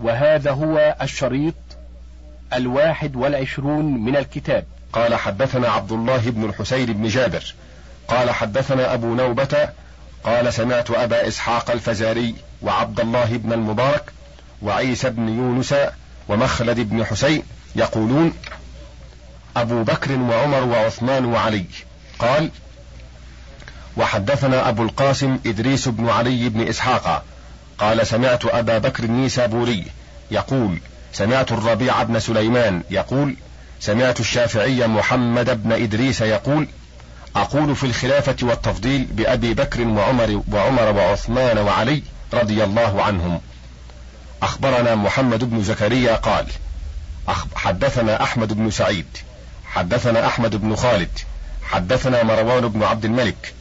[0.00, 1.54] وهذا هو الشريط
[2.52, 4.64] الواحد والعشرون من الكتاب.
[4.92, 7.54] قال حدثنا عبد الله بن الحسين بن جابر.
[8.08, 9.68] قال حدثنا أبو نوبة.
[10.24, 14.12] قال سمعت أبا إسحاق الفزاري وعبد الله بن المبارك
[14.62, 15.74] وعيسى بن يونس
[16.28, 17.42] ومخلد بن حسين
[17.76, 18.32] يقولون
[19.56, 21.64] أبو بكر وعمر وعثمان وعلي.
[22.18, 22.50] قال
[23.96, 27.24] وحدثنا أبو القاسم إدريس بن علي بن إسحاق
[27.80, 29.84] قال سمعت أبا بكر النيسابوري
[30.30, 30.78] يقول
[31.12, 33.36] سمعت الربيع بن سليمان يقول
[33.80, 36.68] سمعت الشافعي محمد بن إدريس يقول
[37.36, 43.40] أقول في الخلافة والتفضيل بأبي بكر وعمر وعمر وعثمان وعلي رضي الله عنهم.
[44.42, 46.46] أخبرنا محمد بن زكريا قال
[47.54, 49.06] حدثنا أحمد بن سعيد
[49.64, 51.18] حدثنا أحمد بن خالد
[51.62, 53.54] حدثنا مروان بن عبد الملك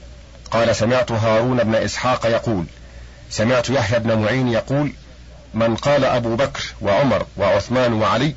[0.52, 2.66] قال سمعت هارون بن إسحاق يقول
[3.30, 4.94] سمعت يحيى بن معين يقول
[5.54, 8.36] من قال أبو بكر وعمر وعثمان وعلي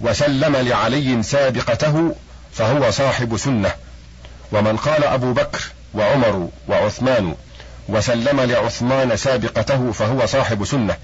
[0.00, 2.14] وسلم لعلي سابقته
[2.52, 3.72] فهو صاحب سنة
[4.52, 5.62] ومن قال أبو بكر
[5.94, 7.34] وعمر وعثمان
[7.88, 10.96] وسلم لعثمان سابقته فهو صاحب سنة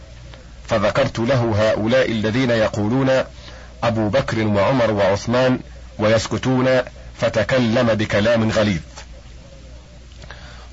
[0.69, 3.25] فذكرت له هؤلاء الذين يقولون
[3.83, 5.61] أبو بكر وعمر وعثمان
[5.99, 6.81] ويسكتون
[7.21, 8.81] فتكلم بكلام غليظ.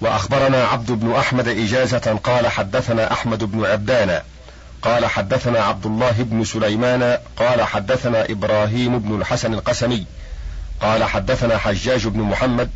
[0.01, 4.21] وأخبرنا عبد بن أحمد إجازة قال حدثنا أحمد بن عبدان.
[4.81, 10.05] قال حدثنا عبد الله بن سليمان قال حدثنا إبراهيم بن الحسن القسمي.
[10.81, 12.69] قال حدثنا حجاج بن محمد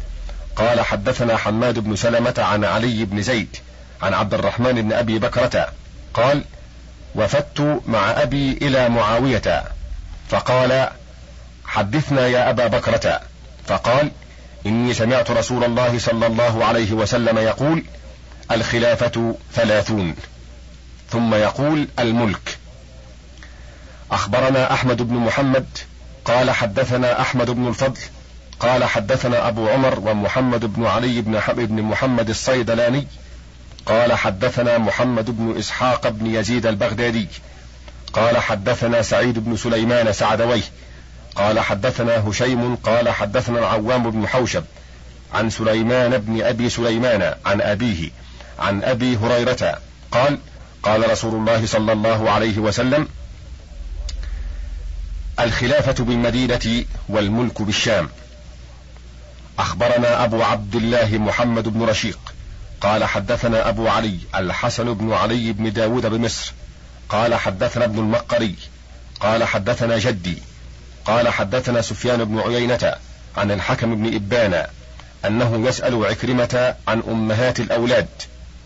[0.55, 3.55] قال حدثنا حماد بن سلمة عن علي بن زيد
[4.01, 5.67] عن عبد الرحمن بن أبي بكرة.
[6.13, 6.43] قال
[7.15, 9.63] وفدت مع أبي إلى معاوية.
[10.29, 10.89] فقال
[11.65, 13.21] حدثنا يا أبا بكرة.
[13.67, 14.11] فقال
[14.65, 17.83] إني سمعت رسول الله صلى الله عليه وسلم يقول
[18.51, 20.15] الخلافة ثلاثون.
[21.11, 22.57] ثم يقول الملك.
[24.11, 25.65] أخبرنا أحمد بن محمد
[26.25, 27.99] قال حدثنا أحمد بن الفضل
[28.59, 33.07] قال حدثنا أبو عمر ومحمد بن علي بن بن محمد الصيدلاني
[33.85, 37.27] قال حدثنا محمد بن إسحاق بن يزيد البغدادي
[38.13, 40.61] قال حدثنا سعيد بن سليمان سعدويه
[41.37, 44.63] قال حدثنا هشيم قال حدثنا العوام بن حوشب
[45.33, 48.09] عن سليمان بن أبي سليمان عن أبيه
[48.59, 49.79] عن أبي هريرة
[50.11, 50.39] قال
[50.83, 53.07] قال رسول الله صلى الله عليه وسلم
[55.39, 58.09] الخلافة بالمدينة والملك بالشام.
[59.59, 62.19] أخبرنا أبو عبد الله محمد بن رشيق.
[62.81, 66.53] قال حدثنا أبو علي الحسن بن علي بن داود بمصر.
[67.09, 68.55] قال حدثنا ابن المقري.
[69.19, 70.37] قال حدثنا جدي.
[71.07, 72.95] قال حدثنا سفيان بن عيينة
[73.37, 74.65] عن الحكم بن إبان
[75.25, 78.07] أنه يسأل عكرمة عن أمهات الأولاد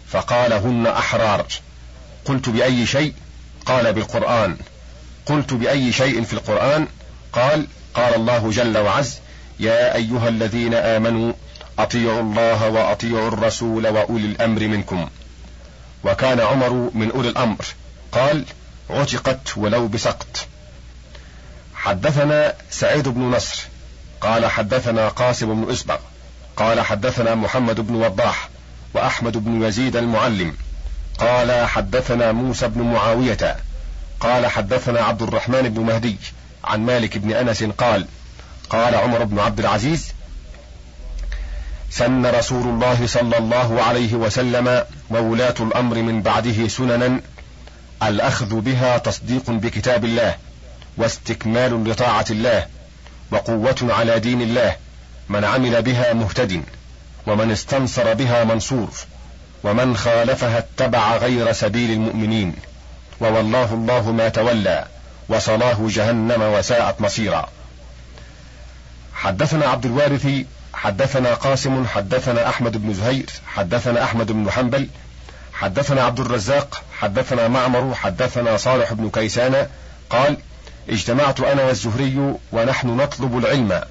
[0.08, 1.46] فقال هن أحرار.
[2.26, 3.14] قلت بأي شيء؟
[3.66, 4.58] قال بالقرآن.
[5.26, 6.88] قلت بأي شيء في القرآن؟
[7.34, 9.20] قال قال الله جل وعز
[9.60, 11.34] يا أيها الذين آمنوا
[11.80, 15.10] أطيعوا الله وأطيعوا الرسول وأولي الأمر منكم.
[16.04, 17.66] وكان عمر من أولي الأمر.
[18.12, 18.46] قال
[18.90, 20.48] عتقت ولو بسقط.
[21.82, 23.64] حدثنا سعيد بن نصر.
[24.22, 25.98] قال حدثنا قاسم بن اسبغ
[26.58, 28.50] قال حدثنا محمد بن وضاح
[28.94, 30.58] وأحمد بن يزيد المعلم.
[31.20, 33.58] قال حدثنا موسى بن معاوية.
[34.20, 36.18] قال حدثنا عبد الرحمن بن مهدي
[36.64, 38.08] عن مالك بن أنس قال
[38.70, 40.14] قال عمر بن عبد العزيز
[41.90, 47.22] سن رسول الله صلى الله عليه وسلم وولاة الأمر من بعده سننا
[48.04, 50.36] الأخذ بها تصديق بكتاب الله.
[50.98, 52.66] واستكمال لطاعة الله
[53.32, 54.76] وقوة على دين الله
[55.30, 56.64] من عمل بها مهتد
[57.28, 58.90] ومن استنصر بها منصور
[59.64, 62.56] ومن خالفها اتبع غير سبيل المؤمنين
[63.22, 64.86] ووالله الله ما تولى
[65.30, 67.50] وصلاه جهنم وساءت مصيرا.
[69.14, 70.28] حدثنا عبد الوارث
[70.74, 74.88] حدثنا قاسم حدثنا أحمد بن زهير حدثنا أحمد بن حنبل
[75.54, 79.68] حدثنا عبد الرزاق حدثنا معمر حدثنا صالح بن كيسان
[80.10, 80.38] قال
[80.90, 83.82] اجتمعت أنا والزهري ونحن نطلب العلم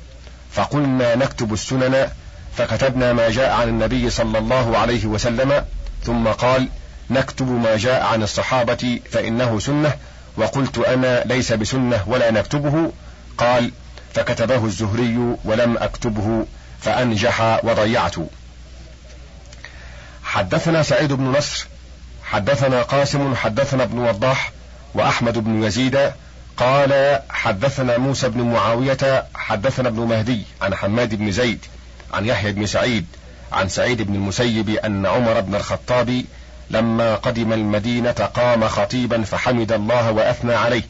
[0.53, 2.09] فقلنا نكتب السنن
[2.57, 5.65] فكتبنا ما جاء عن النبي صلى الله عليه وسلم
[6.05, 6.69] ثم قال
[7.11, 9.93] نكتب ما جاء عن الصحابة فإنه سنة
[10.37, 12.93] وقلت أنا ليس بسنة ولا نكتبه.
[13.39, 13.71] قال
[14.15, 16.47] فكتبه الزهري ولم أكتبه
[16.81, 18.15] فأنجح وضيعت.
[20.23, 21.67] حدثنا سعيد بن نصر
[22.25, 24.53] حدثنا قاسم حدثنا ابن وضاح
[24.95, 26.13] وأحمد بن يزيد
[26.61, 31.65] قال حدثنا موسى بن معاوية حدثنا ابن مهدي عن حماد بن زيد
[32.13, 33.07] عن يحيى بن سعيد
[33.53, 36.25] عن سعيد بن المسيب أن عمر بن الخطاب
[36.71, 40.83] لما قدم المدينة قام خطيبا فحمد الله وأثنى عليه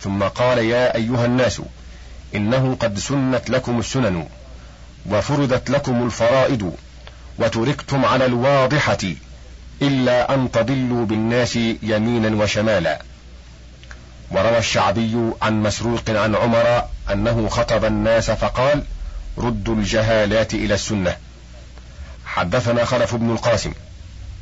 [0.00, 1.62] ثم قال يا أيها الناس
[2.34, 4.26] إنه قد سنت لكم السنن
[5.10, 6.74] وفرضت لكم الفرائض
[7.38, 8.98] وتركتم على الواضحة
[9.82, 13.02] إلا أن تضلوا بالناس يمينا وشمالا.
[14.30, 16.82] وروى الشعبي عن مسروق عن عمر
[17.12, 18.84] أنه خطب الناس فقال
[19.38, 21.16] ردوا الجهالات إلى السنة.
[22.26, 23.72] حدثنا خلف بن القاسم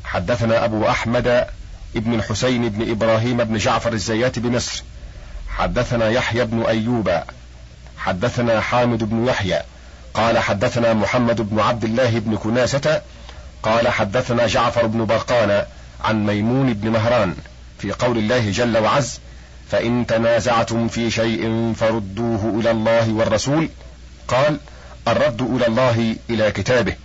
[0.05, 1.47] حدثنا أبو أحمد
[1.95, 4.83] ابن الحسين بن إبراهيم بن جعفر الزيات بمصر
[5.49, 7.11] حدثنا يحيى بن أيوب
[7.97, 9.61] حدثنا حامد بن يحيى
[10.13, 13.01] قال حدثنا محمد بن عبد الله بن كناسة
[13.63, 15.65] قال حدثنا جعفر بن برقان
[16.03, 17.35] عن ميمون بن مهران
[17.79, 19.19] في قول الله جل وعز
[19.71, 23.69] فإن تنازعتم في شيء فردوه إلى الله والرسول.
[24.27, 24.57] قال
[25.07, 26.95] الرد إلى الله إلى كتابه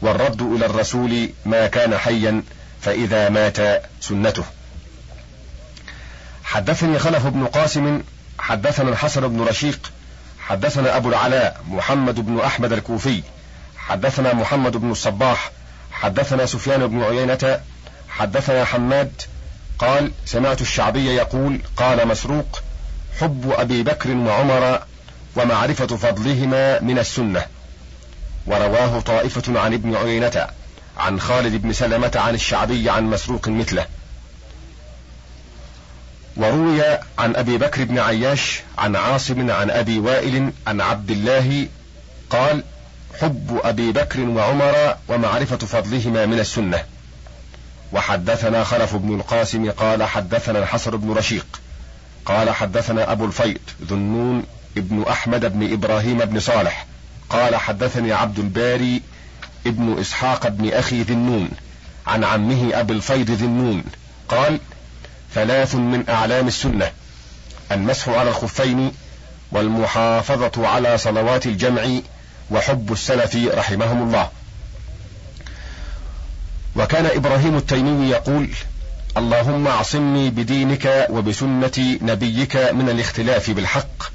[0.00, 2.42] والرد إلى الرسول ما كان حيا
[2.80, 4.44] فإذا مات سنته.
[6.44, 8.02] حدثني خلف بن قاسم
[8.38, 9.92] حدثنا الحسن بن رشيق
[10.40, 13.22] حدثنا أبو العلاء محمد بن أحمد الكوفي
[13.76, 15.50] حدثنا محمد بن الصباح
[15.92, 17.60] حدثنا سفيان بن عيينة
[18.08, 19.22] حدثنا حماد
[19.82, 22.62] قال سمعت الشعبي يقول قال مسروق
[23.20, 24.82] حب أبي بكر وعمر
[25.36, 27.46] ومعرفة فضلهما من السنة.
[28.46, 30.46] ورواه طائفة عن ابن عيينة
[30.98, 33.86] عن خالد بن سلمة عن الشعبي عن مسروق مثله.
[36.36, 36.82] وروي
[37.18, 41.68] عن أبي بكر بن عياش عن عاصم عن أبي وائل عن عبد الله
[42.30, 42.64] قال
[43.20, 46.84] حب أبي بكر وعمر ومعرفة فضلهما من السنة.
[47.92, 51.60] وحدثنا خلف بن القاسم قال حدثنا الحسن بن رشيق
[52.24, 54.44] قال حدثنا أبو الفيض ذو النون
[54.76, 56.86] ابن أحمد بن إبراهيم بن صالح
[57.30, 59.02] قال حدثني عبد الباري
[59.66, 61.48] ابن إسحاق بن أخي ذي النون
[62.06, 63.84] عن عمه أبي الفيض ذي النون
[64.28, 64.60] قال
[65.34, 66.90] ثلاث من أعلام السنة
[67.72, 68.92] المسح على الخفين
[69.52, 72.00] والمحافظة على صلوات الجمع
[72.50, 74.30] وحب السلف رحمهم الله.
[76.76, 78.48] وكان إبراهيم التيمي يقول
[79.16, 84.12] اللهم اعصمني بدينك وبسنة نبيك من الاختلاف بالحق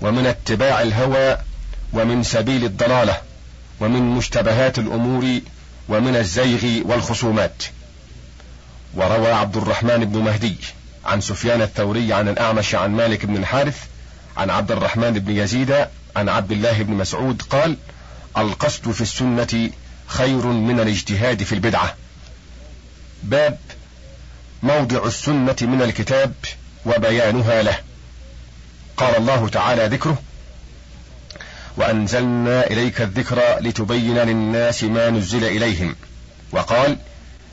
[0.00, 1.38] ومن اتباع الهوى
[1.92, 3.20] ومن سبيل الضلالة
[3.80, 5.40] ومن مشتبهات الأمور
[5.88, 7.62] ومن الزيغ والخصومات.
[8.94, 10.56] وروى عبد الرحمن بن مهدي
[11.04, 13.78] عن سفيان الثوري عن الأعمش عن مالك بن الحارث
[14.36, 15.86] عن عبد الرحمن بن يزيد
[16.16, 17.76] عن عبد الله بن مسعود قال
[18.38, 19.70] القصد في السنة
[20.14, 21.94] خير من الاجتهاد في البدعة.
[23.22, 23.58] باب
[24.62, 26.32] موضع السنة من الكتاب
[26.86, 27.78] وبيانها له.
[28.96, 30.22] قال الله تعالى ذكره
[31.76, 35.96] وأنزلنا إليك الذكر لتبين للناس ما نزل إليهم.
[36.52, 36.96] وقال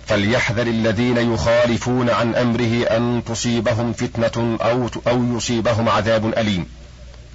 [0.08, 6.66] فليحذر الذين يخالفون عن أمره أن تصيبهم فتنة أو أو يصيبهم عذاب أليم.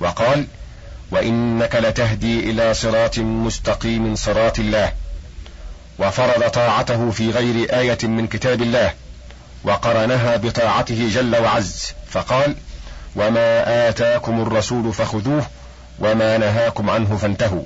[0.00, 0.46] وقال
[1.10, 4.92] وإنك لتهدي إلى صراط مستقيم صراط الله.
[5.98, 8.94] وفرض طاعته في غير آية من كتاب الله
[9.64, 12.54] وقرنها بطاعته جل وعز فقال
[13.16, 15.46] وما آتاكم الرسول فخذوه
[15.98, 17.62] وما نهاكم عنه فانتهوا.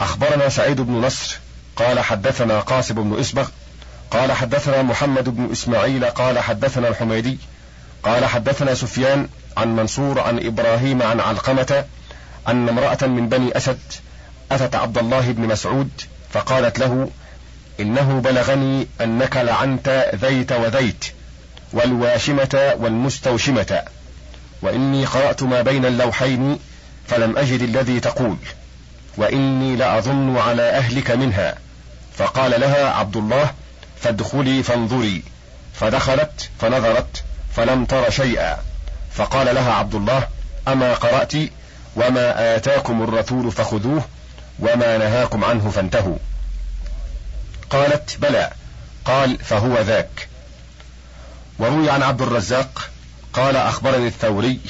[0.00, 1.38] أخبرنا سعيد بن نصر
[1.76, 3.48] قال حدثنا قاسم بن إسبغ
[4.10, 7.38] قال حدثنا محمد بن إسماعيل قال حدثنا الحميدي
[8.02, 11.84] قال حدثنا سفيان عن منصور عن إبراهيم عن علقمة
[12.48, 13.78] أن امرأة من بني أسد
[14.52, 15.90] أتت عبد الله بن مسعود
[16.32, 17.10] فقالت له
[17.80, 21.04] إنه بلغني أنك لعنت ذيت وذيت
[21.72, 23.82] والواشمة والمستوشمة
[24.62, 26.58] وإني قرأت ما بين اللوحين
[27.08, 28.36] فلم أجد الذي تقول
[29.16, 31.54] وإني لأظن على أهلك منها.
[32.16, 33.50] فقال لها عبد الله
[34.00, 35.22] فادخلي فانظري.
[35.74, 37.24] فدخلت فنظرت
[37.56, 38.56] فلم تر شيئا.
[39.14, 40.28] فقال لها عبد الله
[40.68, 41.32] أما قرأت
[41.96, 44.04] وما آتاكم الرسول فخذوه؟
[44.58, 46.16] وما نهاكم عنه فانتهوا.
[47.70, 48.50] قالت بلى.
[49.04, 50.28] قال فهو ذاك.
[51.58, 52.90] وروي عن عبد الرزاق
[53.32, 54.60] قال أخبرني الثوري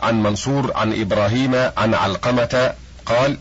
[0.00, 2.74] عن منصور عن إبراهيم عن علقمة
[3.06, 3.38] قال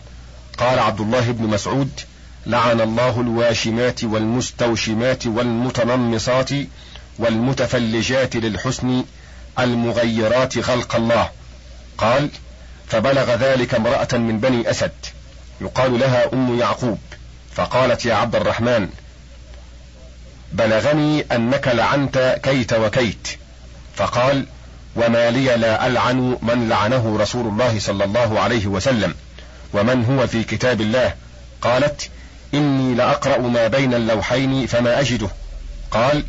[0.57, 1.99] قال عبد الله بن مسعود
[2.45, 6.49] لعن الله الواشمات والمستوشمات والمتنمصات
[7.19, 9.03] والمتفلجات للحسن
[9.59, 11.29] المغيرات خلق الله.
[11.97, 12.29] قال
[12.87, 14.91] فبلغ ذلك امرأة من بني أسد.
[15.61, 16.99] يقال لها أم يعقوب
[17.55, 18.89] فقالت يا عبد الرحمن
[20.51, 23.27] بلغني أنك لعنت كيت وكيت.
[23.95, 24.45] فقال
[24.95, 29.15] وما لي لا ألعن من لعنه رسول الله صلى الله عليه وسلم
[29.73, 31.13] ومن هو في كتاب الله؟
[31.61, 32.09] قالت
[32.53, 35.29] إني لأقرأ ما بين اللوحين فما أجده.
[35.91, 36.23] قال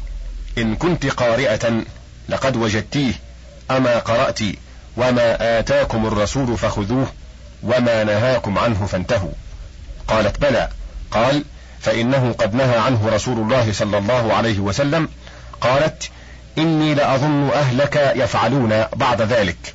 [0.59, 1.83] إن كنت قارئة
[2.29, 3.13] لقد وجدتيه
[3.71, 4.41] أما قرأت
[4.97, 7.13] وما آتاكم الرسول فخذوه.
[7.63, 9.33] وما نهاكم عنه فانتهوا.
[10.09, 10.69] قالت بلى.
[11.11, 11.45] قال
[11.81, 15.09] فإنه قد نهى عنه رسول الله صلى الله عليه وسلم.
[15.61, 16.11] قالت
[16.59, 19.75] إني لأظن أهلك يفعلون بعد ذلك.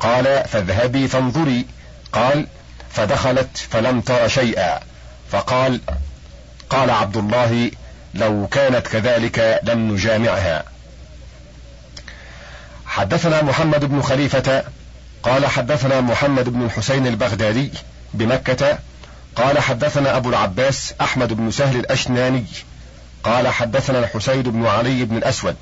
[0.00, 1.66] قال فاذهبي فانظري.
[2.12, 2.46] قال
[2.90, 4.80] فدخلت فلم تر شيئا.
[5.32, 5.80] فقال
[6.70, 7.70] قال عبد الله
[8.14, 10.64] لو كانت كذلك لم نجامعها.
[12.86, 14.64] حدثنا محمد بن خليفة
[15.24, 17.70] قال حدثنا محمد بن الحسين البغدادي
[18.14, 18.78] بمكة
[19.36, 22.44] قال حدثنا أبو العباس أحمد بن سهل الأشناني
[23.24, 25.56] قال حدثنا الحسين بن علي بن الأسود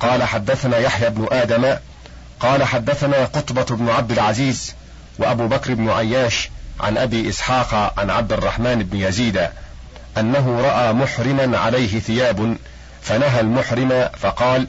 [0.00, 1.76] قال حدثنا يحيى بن آدم
[2.40, 4.74] قال حدثنا قطبة بن عبد العزيز
[5.18, 9.48] وأبو بكر بن عياش عن أبي إسحاق عن عبد الرحمن بن يزيد
[10.18, 12.56] أنه رأى محرما عليه ثياب
[13.02, 14.66] فنهى المحرم فقال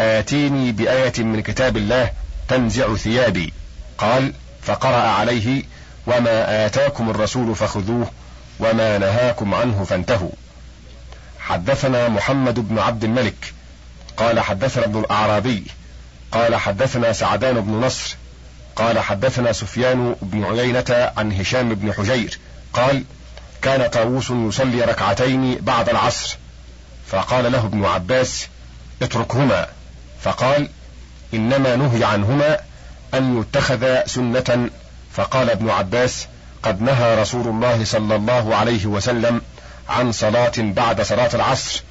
[0.00, 2.10] آتيني بآية من كتاب الله
[2.48, 3.52] تنزع ثيابي.
[3.98, 5.62] قال فقرأ عليه
[6.06, 8.10] وما آتاكم الرسول فخذوه
[8.60, 10.30] وما نهاكم عنه فانتهوا.
[11.40, 13.54] حدثنا محمد بن عبد الملك.
[14.16, 15.64] قال حدثنا ابن الأعرابي.
[16.32, 18.16] قال حدثنا سعدان بن نصر.
[18.76, 22.38] قال حدثنا سفيان بن عيينة عن هشام بن حجير.
[22.72, 23.04] قال
[23.62, 26.36] كان طاووس يصلي ركعتين بعد العصر.
[27.06, 28.48] فقال له ابن عباس
[29.02, 29.66] اتركهما.
[30.22, 30.68] فقال
[31.34, 32.58] إنما نهي عنهما
[33.14, 34.70] أن يتخذ سنة
[35.12, 36.26] فقال ابن عباس
[36.62, 39.40] قد نهى رسول الله صلى الله عليه وسلم
[39.88, 41.82] عن صلاة بعد صلاة العصر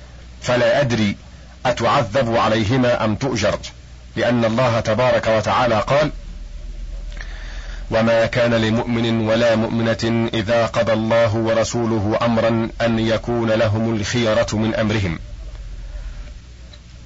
[0.42, 1.18] فلا أدري
[1.66, 3.60] أتعذب عليهما أم تؤجر
[4.16, 6.12] لأن الله تبارك وتعالى قال
[7.92, 14.76] وما كان لمؤمن ولا مؤمنة إذا قضى الله ورسوله أمرا أن يكون لهم الخيرة من
[14.76, 15.20] أمرهم.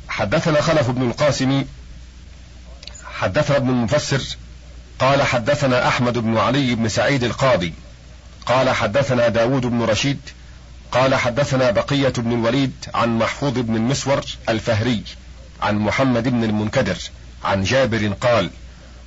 [0.10, 1.66] حدثنا خلف بن القاسم
[3.22, 4.22] حدثنا ابن المفسر
[5.00, 7.74] قال حدثنا أحمد بن علي بن سعيد القاضي
[8.46, 10.20] قال حدثنا داود بن رشيد
[10.92, 15.04] قال حدثنا بقية بن الوليد عن محفوظ بن المسور الفهري
[15.62, 16.98] عن محمد بن المنكدر
[17.44, 18.50] عن جابر قال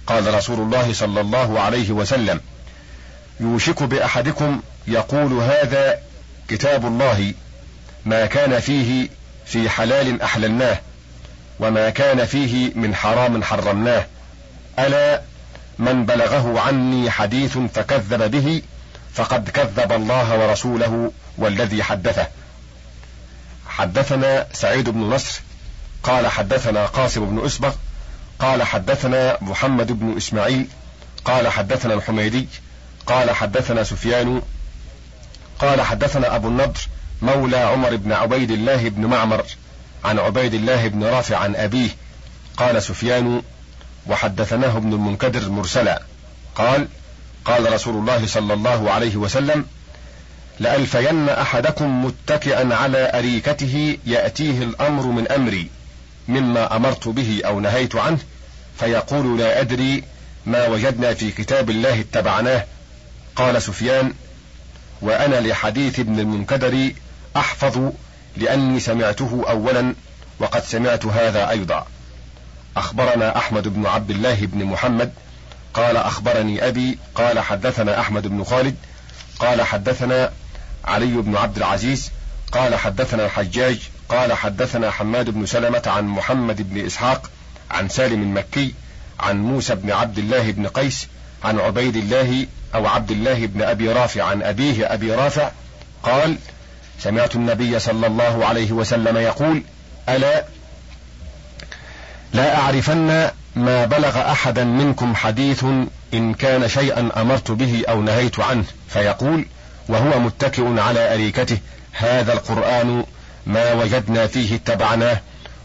[0.06, 2.40] قال رسول الله صلى الله عليه وسلم
[3.40, 5.98] يوشك بأحدكم يقول هذا
[6.48, 7.34] كتاب الله
[8.04, 9.08] ما كان فيه
[9.46, 10.80] في حلال أحللناه
[11.60, 14.06] وما كان فيه من حرام حرمناه.
[14.78, 15.22] ألا
[15.78, 18.62] من بلغه عني حديث فكذب به
[19.14, 22.26] فقد كذب الله ورسوله والذي حدثه.
[23.68, 25.40] حدثنا سعيد بن نصر
[26.02, 27.74] قال حدثنا قاسم بن أسبغ
[28.38, 30.66] قال حدثنا محمد بن إسماعيل
[31.24, 32.48] قال حدثنا الحميدي
[33.06, 34.42] قال حدثنا سفيان
[35.58, 36.80] قال حدثنا أبو النضر
[37.22, 39.44] مولى عمر بن عبيد الله بن معمر.
[40.04, 41.88] عن عبيد الله بن رافع عن أبيه
[42.56, 43.42] قال سفيان
[44.06, 46.02] وحدثناه ابن المنكدر مرسلا.
[46.54, 46.88] قال
[47.44, 49.66] قال رسول الله صلى الله عليه وسلم
[50.60, 55.70] لألفين أحدكم متكئا على أريكته يأتيه الأمر من أمري
[56.28, 58.18] مما أمرت به أو نهيت عنه
[58.78, 60.04] فيقول لا أدري
[60.46, 62.64] ما وجدنا في كتاب الله اتبعناه.
[63.36, 64.12] قال سفيان
[65.00, 66.92] وأنا لحديث ابن المنكدر
[67.36, 67.92] أحفظ
[68.36, 69.94] لأني سمعته اولا
[70.38, 71.86] وقد سمعت هذا أيضا.
[72.76, 75.12] أخبرنا أحمد بن عبد الله بن محمد
[75.74, 78.76] قال أخبرني أبي قال حدثنا أحمد بن خالد
[79.38, 80.32] قال حدثنا
[80.84, 82.10] علي بن عبد العزيز
[82.52, 87.30] قال حدثنا الحجاج قال حدثنا حماد بن سلمة عن محمد بن إسحاق
[87.70, 88.74] عن سالم المكي
[89.20, 91.08] عن موسى بن عبد الله بن قيس
[91.44, 95.50] عن عبيد الله أو عبد الله بن أبي رافع عن أبيه أبي رافع
[96.02, 96.36] قال
[97.00, 99.62] سمعت النبي صلى الله عليه وسلم يقول
[100.08, 100.44] ألا
[102.32, 105.64] لا أعرفن ما بلغ أحدا منكم حديث
[106.14, 109.46] إن كان شيئا أمرت به أو نهيت عنه فيقول
[109.88, 111.58] وهو متكئ على أريكته
[111.92, 113.04] هذا القرآن
[113.46, 115.20] ما وجدنا فيه اتبعناه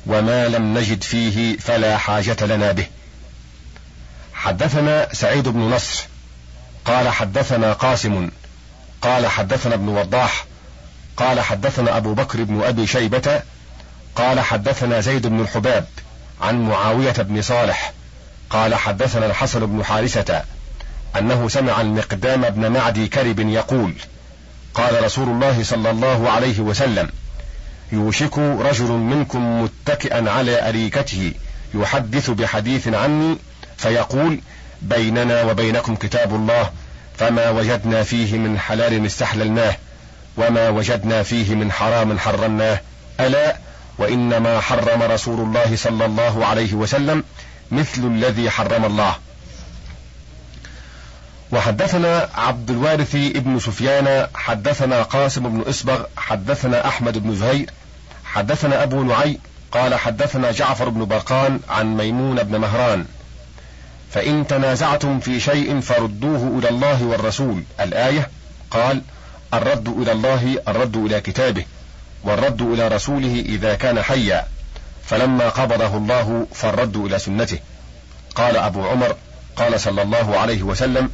[0.05, 2.85] وما لم نجد فيه فلا حاجة لنا به.
[4.33, 6.03] حدثنا سعيد بن نصر
[6.85, 8.29] قال حدثنا قاسم
[9.01, 10.45] قال حدثنا ابن وضاح
[11.19, 13.41] قال حدثنا أبو بكر بن أبي شيبة
[14.15, 15.85] قال حدثنا زيد بن الحباب
[16.41, 17.93] عن معاوية بن صالح
[18.49, 20.43] قال حدثنا الحسن بن حارثة
[21.17, 23.93] أنه سمع المقدام بن معدي كرب يقول
[24.73, 27.09] قال رسول الله صلى الله عليه وسلم
[27.91, 31.33] يوشك رجل منكم متكئا على أريكته
[31.73, 33.37] يحدث بحديث عني
[33.77, 34.39] فيقول
[34.81, 36.71] بيننا وبينكم كتاب الله
[37.17, 39.75] فما وجدنا فيه من حلال استحللناه.
[40.39, 42.81] وما وجدنا فيه من حرام حرمناه
[43.19, 43.57] ألا
[43.97, 47.23] وإنما حرم رسول الله صلى الله عليه وسلم
[47.71, 49.15] مثل الذي حرم الله.
[51.51, 57.69] وحدثنا عبد الوارث ابن سفيان حدثنا قاسم بن إصبغ حدثنا أحمد بن زهير
[58.25, 59.39] حدثنا أبو نعي
[59.71, 63.05] قال حدثنا جعفر بن برقان عن ميمون بن مهران.
[64.13, 67.63] فإن تنازعتم في شيء فردوه إلى الله والرسول.
[67.79, 68.29] الآية
[68.71, 69.01] قال
[69.53, 71.65] الرد إلى الله الرد إلى كتابه
[72.23, 74.45] والرد إلى رسوله إذا كان حيا.
[75.05, 77.59] فلما قبضه الله فالرد إلى سنته.
[78.35, 79.15] قال أبو عمر
[79.55, 81.09] قال صلى الله عليه وسلم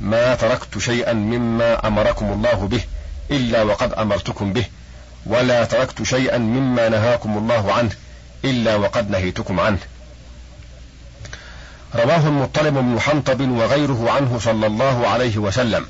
[0.00, 2.80] ما تركت شيئا مما أمركم الله به
[3.30, 4.64] إلا وقد أمرتكم به
[5.26, 7.90] ولا تركت شيئا مما نهاكم الله عنه
[8.44, 9.78] إلا وقد نهيتكم عنه.
[11.94, 15.86] رواه المطلب بن حنطب وغيره عنه صلى الله عليه وسلم.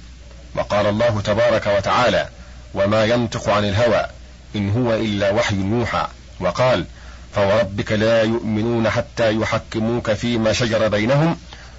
[0.56, 2.28] وقال الله تبارك وتعالى
[2.74, 4.06] وما ينطق عن الهوى
[4.56, 6.06] إن هو إلا وحي يوحى
[6.40, 6.84] وقال
[7.34, 11.36] فوربك لا يؤمنون حتى يحكموك فيما شجر بينهم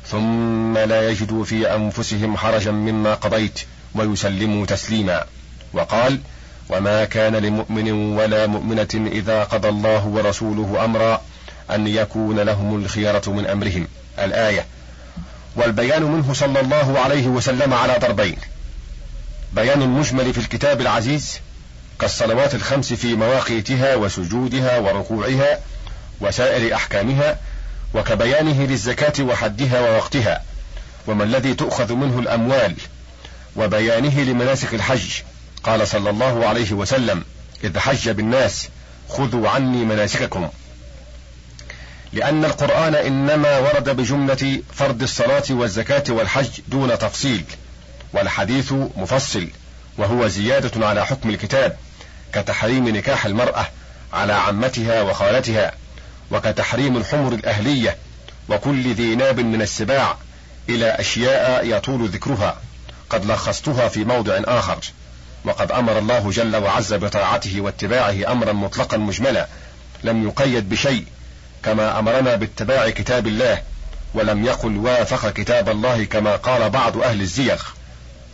[0.08, 3.60] ثم لا يجدوا في أنفسهم حرجا مما قضيت
[3.96, 5.26] ويسلموا تسليما
[5.74, 6.20] وقال
[6.70, 11.22] وما كان لمؤمن ولا مؤمنة إذا قضى الله ورسوله أمرا
[11.72, 13.88] أن يكون لهم الخيرة من أمرهم
[14.20, 14.66] الآية
[15.56, 18.38] والبيان منه صلى الله عليه وسلم على ضربين
[19.54, 21.40] بيان المجمل في الكتاب العزيز
[22.00, 25.60] كالصلوات الخمس في مواقيتها وسجودها وركوعها
[26.22, 27.40] وسائر أحكامها
[27.94, 30.44] وكبيانه للزكاة وحدها ووقتها
[31.08, 32.76] وما الذي تؤخذ منه الأموال
[33.56, 35.12] وبيانه لمناسك الحج
[35.64, 37.24] قال صلى الله عليه وسلم
[37.64, 38.70] إذ حج بالناس
[39.10, 40.50] خذوا عني مناسككم
[42.14, 47.44] لأن القرآن إنما ورد بجملة فرض الصلاة والزكاة والحج دون تفصيل
[48.18, 49.48] والحديث مفصل
[49.98, 51.78] وهو زيادة على حكم الكتاب
[52.34, 53.68] كتحريم نكاح المرأة
[54.14, 55.72] على عمتها وخالتها
[56.32, 57.98] وكتحريم الحمر الأهلية
[58.50, 60.18] وكل ذي ناب من السباع
[60.70, 62.62] إلى أشياء يطول ذكرها
[63.10, 64.78] قد لخصتها في موضع آخر.
[65.46, 69.48] وقد أمر الله جل وعز بطاعته واتباعه أمرا مطلقا مجملا
[70.04, 71.06] لم يقيد بشيء
[71.64, 73.62] كما أمرنا باتباع كتاب الله
[74.14, 77.77] ولم يقل وافق كتاب الله كما قال بعض أهل الزيغ.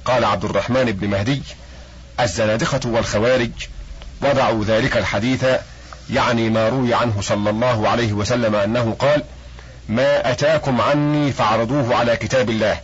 [0.05, 1.41] قال عبد الرحمن بن مهدي
[2.19, 3.51] الزنادقة والخوارج
[4.21, 5.45] وضعوا ذلك الحديث
[6.09, 9.23] يعني ما روي عنه صلى الله عليه وسلم أنه قال
[9.89, 12.79] ما أتاكم عني فاعرضوه على كتاب الله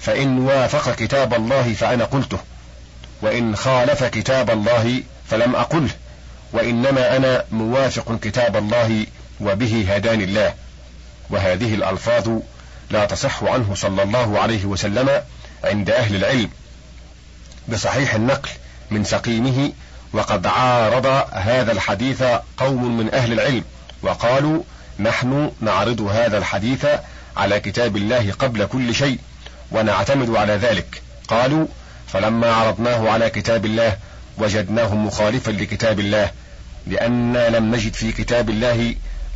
[0.00, 2.38] فإن وافق كتاب الله فأنا قلته
[3.22, 5.90] وإن خالف كتاب الله فلم اقله
[6.52, 9.06] وإنما أنا موافق كتاب الله
[9.40, 10.54] وبه هداني الله
[11.30, 12.28] وهذه الألفاظ
[12.90, 15.22] لا تصح عنه صلى الله عليه وسلم
[15.64, 16.50] عند أهل العلم.
[17.68, 18.50] بصحيح النقل
[18.90, 19.72] من سقيمه
[20.12, 22.22] وقد عارض هذا الحديث
[22.56, 23.64] قوم من أهل العلم
[24.02, 24.62] وقالوا
[24.98, 26.86] نحن نعرض هذا الحديث
[27.36, 29.18] على كتاب الله قبل كل شيء
[29.70, 31.02] ونعتمد على ذلك.
[31.28, 31.66] قالوا
[32.06, 33.96] فلما عرضناه على كتاب الله
[34.38, 36.30] وجدناه مخالفا لكتاب الله
[36.86, 38.94] لأننا لم نجد في كتاب الله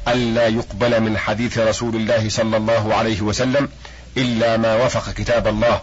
[0.08, 3.68] ألا يقبل من حديث رسول الله صلى الله عليه وسلم
[4.16, 5.80] إلا ما وفق كتاب الله.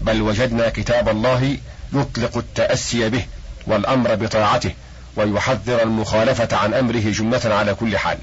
[0.00, 1.56] بل وجدنا كتاب الله
[1.92, 3.26] يطلق التأسي به
[3.66, 4.72] والأمر بطاعته
[5.16, 8.18] ويحذر المخالفة عن أمره جملة على كل حال.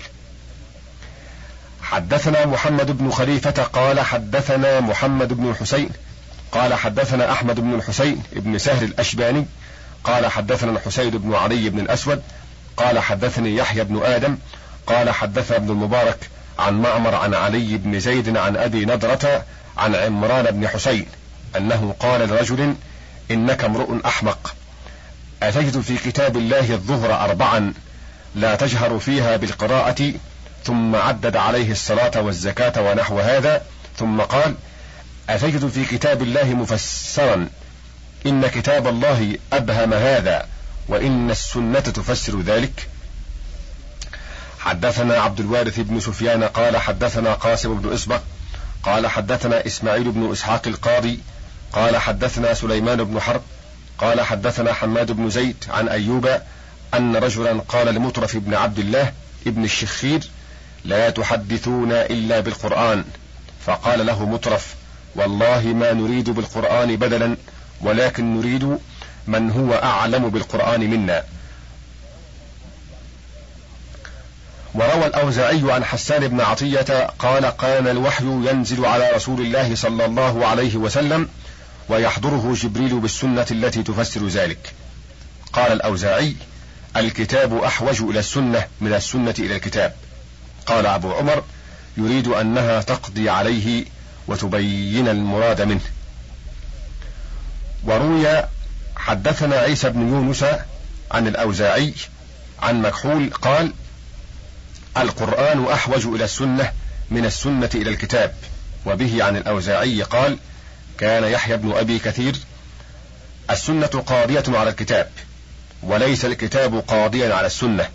[1.81, 5.89] حدثنا محمد بن خليفة قال حدثنا محمد بن الحسين
[6.51, 9.45] قال حدثنا أحمد بن الحسين بن سهل الأشباني
[10.03, 12.23] قال حدثنا الحسين بن علي بن الأسود
[12.77, 14.37] قال حدثني يحيى بن آدم
[14.87, 19.45] قال حدثنا ابن المبارك عن معمر عن علي بن زيد عن أبي نضرة
[19.77, 21.05] عن عمران بن حسين
[21.57, 22.75] أنه قال لرجل
[23.31, 24.55] إنك امرؤ أحمق
[25.43, 27.73] أتجد في كتاب الله الظهر أربعا
[28.35, 30.13] لا تجهر فيها بالقراءة
[30.63, 33.61] ثم عدد عليه الصلاة والزكاة ونحو هذا
[33.97, 34.55] ثم قال
[35.29, 37.49] أتجد في كتاب الله مفسرا
[38.25, 40.47] إن كتاب الله أبهم هذا
[40.87, 42.87] وإن السنة تفسر ذلك.
[44.59, 48.19] حدثنا عبد الوارث بن سفيان قال حدثنا قاسم بن إصبغ
[48.83, 51.19] قال حدثنا إسماعيل بن إسحاق القاضي
[51.75, 53.41] قال حدثنا سليمان بن حرب
[53.97, 56.29] قال حدثنا حماد بن زيد عن أيوب
[56.93, 59.13] أن رجلا قال لمطرف بن عبد الله
[59.47, 60.19] ابن الشخير
[60.85, 63.03] لا تحدثون إلا بالقرآن.
[63.65, 64.75] فقال له مطرف
[65.15, 67.37] والله ما نريد بالقرآن بدلا
[67.81, 68.77] ولكن نريد
[69.27, 71.23] من هو أعلم بالقرآن منا.
[74.73, 80.47] وروى الأوزاعي عن حسان بن عطية قال كان الوحي ينزل على رسول الله صلى الله
[80.47, 81.29] عليه وسلم
[81.89, 84.73] ويحضره جبريل بالسنة التي تفسر ذلك.
[85.53, 86.35] قال الأوزاعي
[86.97, 89.95] الكتاب أحوج إلى السنة من السنة إلى الكتاب.
[90.65, 91.43] قال أبو عمر
[91.97, 93.85] يريد أنها تقضي عليه
[94.27, 95.81] وتبين المراد منه.
[97.83, 98.43] وروي
[98.95, 100.45] حدثنا عيسى بن يونس
[101.11, 101.93] عن الأوزاعي
[102.61, 103.73] عن مكحول قال
[104.97, 106.71] القرآن أحوج إلى السنة
[107.11, 108.35] من السنة إلى الكتاب.
[108.85, 110.37] وبه عن الأوزاعي قال
[110.99, 112.35] كان يحيى بن أبي كثير
[113.49, 115.09] السنة قاضية على الكتاب
[115.83, 117.89] وليس الكتاب قاضيا على السنة.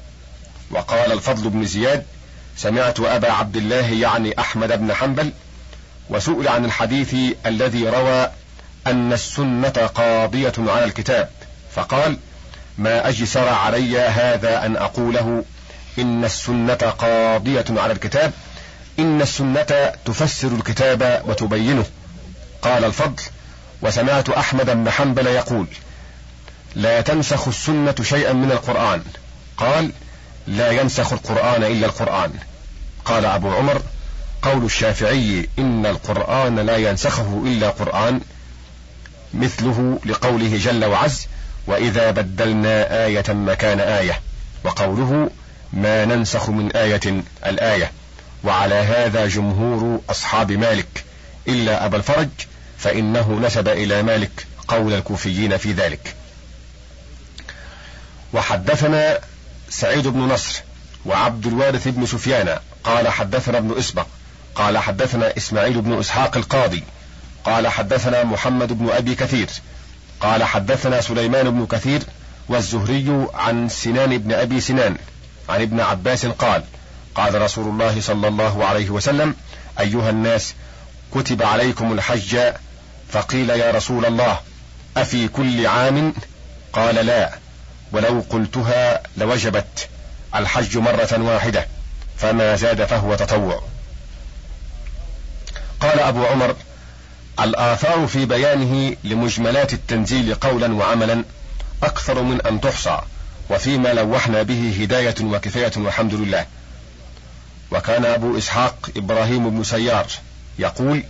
[0.71, 2.05] وقال الفضل بن زياد
[2.57, 5.33] سمعت أبا عبد الله يعني أحمد بن حنبل
[6.11, 7.15] وسئل عن الحديث
[7.47, 8.31] الذي روى
[8.87, 11.31] أن السنة قاضية على الكتاب
[11.75, 12.17] فقال
[12.79, 15.45] ما أجسر علي هذا أن أقوله
[15.99, 18.33] إن السنة قاضية على الكتاب
[18.99, 21.85] إن السنة تفسر الكتاب وتبينه.
[22.63, 23.23] قال الفضل
[23.83, 25.67] وسمعت أحمد بن حنبل يقول
[26.75, 29.03] لا تنسخ السنة شيئا من القرآن.
[29.57, 29.93] قال
[30.47, 32.33] لا ينسخ القرآن إلا القرآن.
[33.05, 33.83] قال أبو عمر
[34.43, 38.21] قول الشافعي إن القرآن لا ينسخه إلا قرآن
[39.35, 41.27] مثله لقوله جل وعز
[41.67, 44.21] وإذا بدلنا آية مكان آية
[44.65, 45.31] وقوله
[45.73, 47.93] ما ننسخ من آية الآية.
[48.45, 51.05] وعلى هذا جمهور أصحاب مالك
[51.49, 52.29] إلا أبا الفرج
[52.81, 56.15] فإنه نسب إلى مالك قول الكوفيين في ذلك.
[58.33, 59.19] وحدثنا
[59.69, 60.63] سعيد بن نصر
[61.07, 64.07] وعبد الوارث بن سفيان قال حدثنا ابن إسبق
[64.55, 66.85] قال حدثنا إسماعيل بن إسحاق القاضي
[67.45, 69.49] قال حدثنا محمد بن أبي كثير
[70.21, 72.03] قال حدثنا سليمان بن كثير
[72.49, 74.97] والزهري عن سنان بن أبي سنان
[75.49, 76.63] عن ابن عباس قال
[77.15, 79.35] قال رسول الله صلى الله عليه وسلم
[79.81, 80.55] أيها الناس
[81.15, 82.39] كتب عليكم الحج
[83.13, 84.41] فقيل يا رسول الله
[84.97, 86.15] أفي كل عام؟
[86.73, 87.31] قال لا
[87.93, 89.89] ولو قلتها لوجبت
[90.35, 91.67] الحج مرة واحدة
[92.19, 93.63] فما زاد فهو تطوع.
[95.81, 96.57] قال أبو عمر
[97.41, 101.25] الآثار في بيانه لمجملات التنزيل قولا وعملا
[101.83, 103.01] أكثر من أن تحصى
[103.51, 106.47] وفيما لوحنا به هداية وكفاية والحمد لله.
[107.71, 110.07] وكان أبو إسحاق إبراهيم بن سيار
[110.59, 111.05] يقول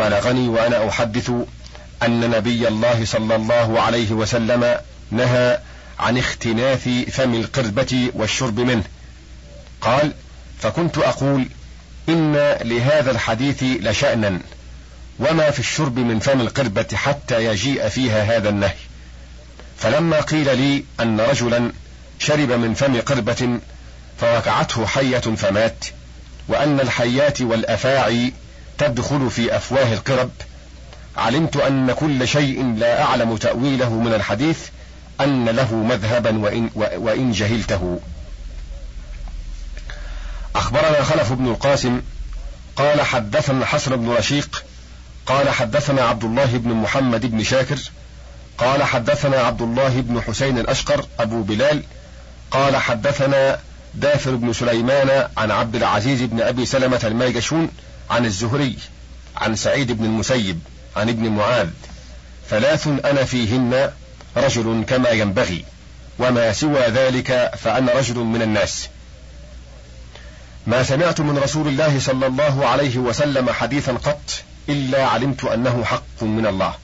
[0.00, 1.30] بلغني وأنا أحدث
[2.02, 4.76] أن نبي الله صلى الله عليه وسلم
[5.10, 5.58] نهى
[5.98, 8.84] عن اختناث فم القربة والشرب منه.
[9.80, 10.12] قال
[10.60, 11.46] فكنت أقول
[12.08, 12.32] إن
[12.62, 14.40] لهذا الحديث لشأنا
[15.18, 18.74] وما في الشرب من فم القربة حتى يجيء فيها هذا النهي.
[19.78, 21.72] فلما قيل لي أن رجلا
[22.18, 23.58] شرب من فم قربة
[24.20, 25.84] فوقعته حية فمات
[26.48, 28.32] وأن الحيات والأفاعي
[28.80, 30.30] تدخل في أفواه القرب.
[31.16, 34.58] علمت أن كل شيء لا أعلم تأويله من الحديث
[35.20, 38.00] أن له مذهبا وإن, وإن جهلته.
[40.56, 42.00] أخبرنا خلف بن القاسم
[42.76, 44.64] قال حدثنا حسن بن رشيق
[45.26, 47.78] قال حدثنا عبد الله بن محمد بن شاكر
[48.58, 51.82] قال حدثنا عبد الله بن حسين الأشقر أبو بلال
[52.50, 53.58] قال حدثنا
[53.94, 57.68] دافر بن سليمان عن عبد العزيز بن أبي سلمة الميجشون
[58.10, 58.76] عن الزهري
[59.36, 60.60] عن سعيد بن المسيب
[60.96, 61.68] عن ابن معاذ
[62.50, 63.90] ثلاث أنا فيهن
[64.36, 65.64] رجل كما ينبغي
[66.18, 68.88] وما سوى ذلك فأنا رجل من الناس.
[70.66, 76.22] ما سمعت من رسول الله صلى الله عليه وسلم حديثا قط إلا علمت أنه حق
[76.22, 76.74] من الله.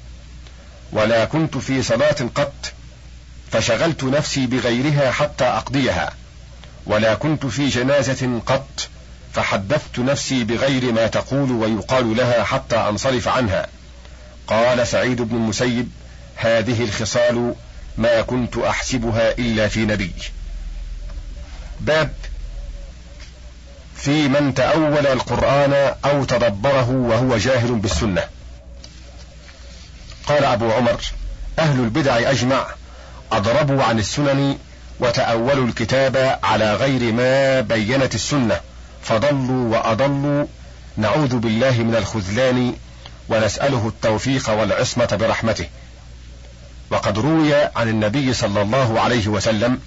[0.92, 2.72] ولا كنت في صلاة قط
[3.52, 6.12] فشغلت نفسي بغيرها حتى أقضيها.
[6.86, 8.88] ولا كنت في جنازة قط
[9.36, 13.66] فحدثت نفسي بغير ما تقول ويقال لها حتى أنصرف عنها.
[14.46, 15.90] قال سعيد بن المسيب
[16.36, 17.54] هذه الخصال
[17.98, 20.12] ما كنت أحسبها إلا في نبي.
[21.80, 22.12] باب
[23.96, 28.22] في من تأول القرآن أو تدبره وهو جاهل بالسنة.
[30.26, 31.00] قال أبو عمر
[31.58, 32.66] أهل البدع أجمع
[33.32, 34.58] أضربوا عن السنن
[35.00, 38.60] وتأولوا الكتاب على غير ما بينت السنة.
[39.06, 40.46] فضلوا وأضلوا
[40.96, 42.74] نعوذ بالله من الخذلان
[43.28, 45.66] ونسأله التوفيق والعصمة برحمته.
[46.90, 49.80] وقد روي عن النبي صلى الله عليه وسلم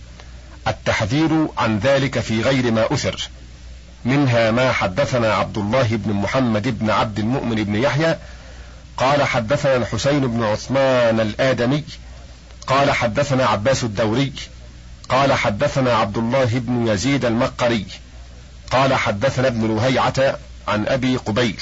[0.68, 3.30] التحذير عن ذلك في غير ما أثر
[4.06, 8.16] منها ما حدثنا عبد الله بن محمد بن عبد المؤمن بن يحيى
[8.98, 11.84] قال حدثنا الحسين بن عثمان الآدمي
[12.68, 14.34] قال حدثنا عباس الدوري
[15.10, 17.86] قال حدثنا عبد الله بن يزيد المقري.
[18.72, 21.62] قال حدثنا ابن لهيعة عن أبي قبيل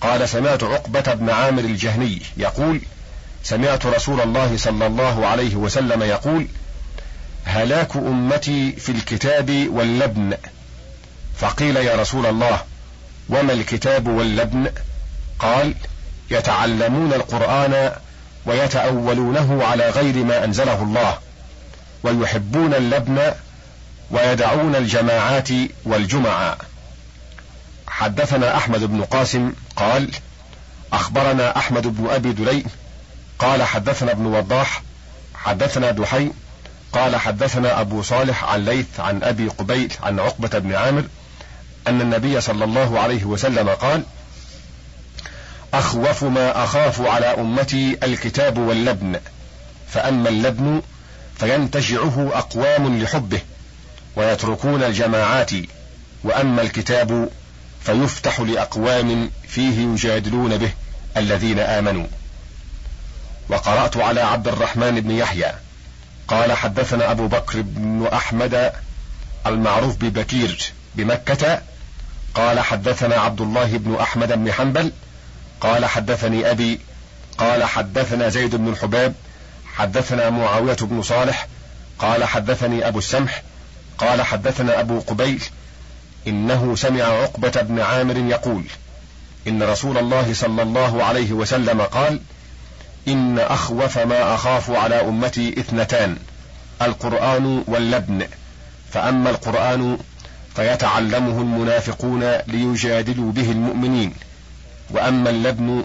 [0.00, 2.80] قال سمعت عقبة بن عامر الجهني يقول
[3.42, 6.46] سمعت رسول الله صلى الله عليه وسلم يقول
[7.44, 10.34] هلاك أمتي في الكتاب واللبن
[11.36, 12.60] فقيل يا رسول الله
[13.28, 14.70] وما الكتاب واللبن
[15.38, 15.74] قال
[16.30, 17.92] يتعلمون القرآن
[18.46, 21.18] ويتأولونه على غير ما أنزله الله
[22.02, 23.32] ويحبون اللبن
[24.10, 25.48] ويدعون الجماعات
[25.84, 26.56] والجمعا
[27.88, 30.10] حدثنا أحمد بن قاسم قال
[30.92, 32.64] أخبرنا أحمد بن أبي دليم
[33.38, 34.82] قال حدثنا ابن وضاح
[35.34, 36.30] حدثنا دحي
[36.92, 41.04] قال حدثنا أبو صالح عن ليث عن أبي قبيل عن عقبة بن عامر
[41.88, 44.02] أن النبي صلى الله عليه وسلم قال
[45.74, 49.20] أخوف ما أخاف على أمتي الكتاب واللبن
[49.88, 50.82] فأما اللبن
[51.38, 53.40] فينتجعه أقوام لحبه.
[54.16, 55.50] ويتركون الجماعات
[56.24, 57.28] وأما الكتاب
[57.84, 60.70] فيفتح لأقوام فيه يجادلون به
[61.16, 62.06] الذين آمنوا.
[63.48, 65.52] وقرأت على عبد الرحمن بن يحيى
[66.28, 68.72] قال حدثنا أبو بكر بن أحمد
[69.46, 71.62] المعروف ببكير بمكة
[72.34, 74.92] قال حدثنا عبد الله بن أحمد بن حنبل
[75.60, 76.80] قال حدثني أبي
[77.38, 79.14] قال حدثنا زيد بن الحباب
[79.74, 81.48] حدثنا معاوية بن صالح
[81.98, 83.42] قال حدثني أبو السمح
[83.98, 85.42] قال حدثنا أبو قبيل
[86.26, 88.64] إنه سمع عقبة بن عامر يقول
[89.48, 92.20] إن رسول الله صلى الله عليه وسلم قال
[93.08, 96.16] إن أخوف ما أخاف على أمتي إثنتان
[96.82, 98.26] القرآن واللبن.
[98.92, 99.98] فأما القرآن
[100.56, 104.14] فيتعلمه المنافقون ليجادلوا به المؤمنين.
[104.90, 105.84] وأما اللبن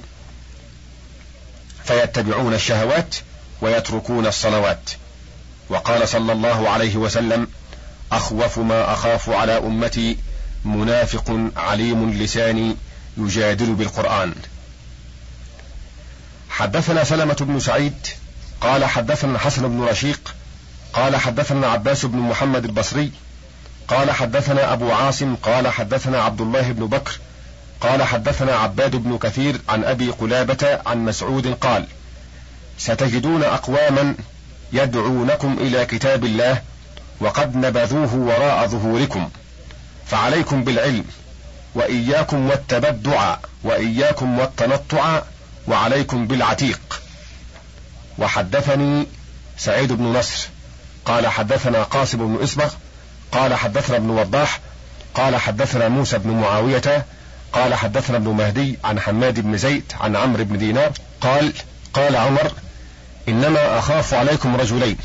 [1.84, 3.16] فيتبعون الشهوات
[3.62, 4.90] ويتركون الصلوات.
[5.70, 7.48] وقال صلى الله عليه وسلم
[8.12, 10.18] أخوف ما أخاف على أمتي
[10.66, 12.76] منافق عليم اللسان
[13.18, 14.34] يجادل بالقرآن.
[16.50, 18.08] حدثنا سلمة بن سعيد
[18.62, 20.36] قال حدثنا الحسن بن رشيق
[20.94, 23.12] قال حدثنا عباس بن محمد البصري
[23.88, 27.20] قال حدثنا أبو عاصم قال حدثنا عبد الله بن بكر
[27.82, 31.86] قال حدثنا عباد بن كثير عن أبي قلابة عن مسعود قال
[32.78, 34.16] ستجدون أقواما
[34.74, 36.62] يدعونكم إلى كتاب الله
[37.20, 39.30] وقد نبذوه وراء ظهوركم
[40.08, 41.06] فعليكم بالعلم
[41.76, 45.22] وإياكم والتبدع وإياكم والتنطع
[45.68, 47.02] وعليكم بالعتيق.
[48.18, 49.08] وحدثني
[49.58, 50.48] سعيد بن نصر
[51.06, 52.74] قال حدثنا قاسم بن إسبغ
[53.32, 54.60] قال حدثنا ابن وضاح
[55.16, 57.06] قال حدثنا موسى بن معاوية
[57.54, 61.54] قال حدثنا ابن مهدي عن حماد بن زيد عن عمرو بن دينار قال
[61.94, 62.52] قال عمر
[63.28, 64.98] إنما أخاف عليكم رجلين.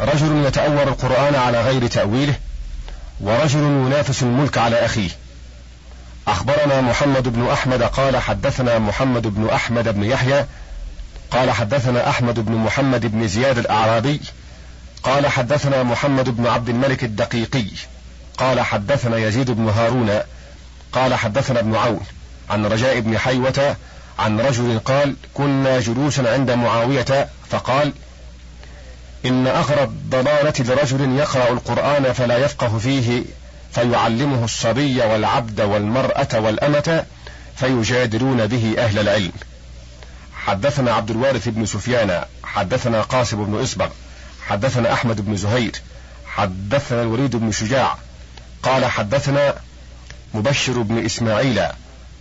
[0.00, 2.34] رجل يتأول القرآن على غير تأويله
[3.20, 5.10] ورجل ينافس الملك على أخيه.
[6.28, 10.44] أخبرنا محمد بن أحمد قال حدثنا محمد بن أحمد بن يحيى
[11.30, 14.20] قال حدثنا أحمد بن محمد بن زياد الأعرابي
[15.02, 17.66] قال حدثنا محمد بن عبد الملك الدقيقي
[18.38, 20.20] قال حدثنا يزيد بن هارون
[20.92, 22.00] قال حدثنا ابن عون
[22.50, 23.76] عن رجاء بن حيوة
[24.18, 27.92] عن رجل قال كنا جلوسا عند معاوية فقال
[29.26, 33.24] إن أغرى الضلالة لرجل يقرأ القرآن فلا يفقه فيه
[33.72, 37.04] فيعلمه الصبي والعبد والمرأة والأمة
[37.56, 39.32] فيجادلون به أهل العلم.
[40.34, 43.88] حدثنا عبد الوارث بن سفيان حدثنا قاسم بن إصبغ
[44.46, 45.72] حدثنا أحمد بن زهير
[46.26, 47.96] حدثنا الوليد بن شجاع.
[48.62, 49.54] قال حدثنا
[50.34, 51.62] مبشر بن إسماعيل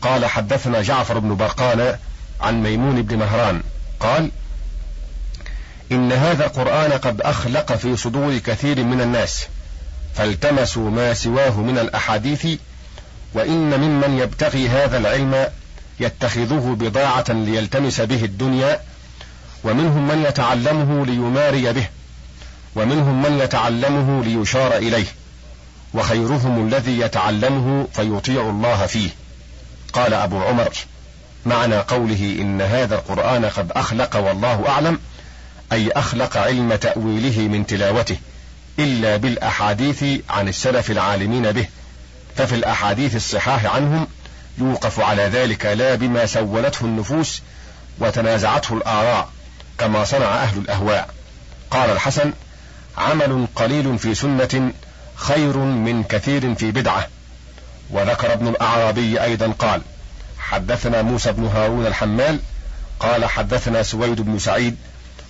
[0.02, 1.98] قال حدثنا جعفر بن برقان
[2.42, 3.64] عن ميمون بن مهران
[4.00, 4.32] قال
[5.92, 9.48] إن هذا القرآن قد أخلق في صدور كثير من الناس
[10.16, 12.48] فالتمسوا ما سواه من الأحاديث
[13.34, 15.48] وإن ممن يبتغي هذا العلم
[16.00, 18.80] يتخذه بضاعة ليلتمس به الدنيا
[19.64, 21.88] ومنهم من يتعلمه ليماري به
[22.76, 25.08] ومنهم من يتعلمه ليشار إليه
[25.94, 29.10] وخيرهم الذي يتعلمه فيطيع الله فيه.
[29.94, 30.74] قال أبو عمر
[31.46, 35.00] معنى قوله إن هذا القرآن قد أخلق والله أعلم
[35.72, 38.18] أي أخلق علم تأويله من تلاوته
[38.80, 41.68] إلا بالأحاديث عن السلف العالمين به.
[42.36, 44.08] ففي الأحاديث الصحاح عنهم
[44.58, 47.42] يوقف على ذلك لا بما سولته النفوس
[48.00, 49.30] وتنازعته الآراء
[49.78, 51.10] كما صنع أهل الأهواء.
[51.72, 52.34] قال الحسن
[52.98, 54.72] عمل قليل في سنة
[55.16, 57.08] خير من كثير في بدعة.
[57.90, 59.82] وذكر ابن الأعرابي أيضا قال
[60.40, 62.40] حدثنا موسى بن هارون الحمال
[63.00, 64.76] قال حدثنا سويد بن سعيد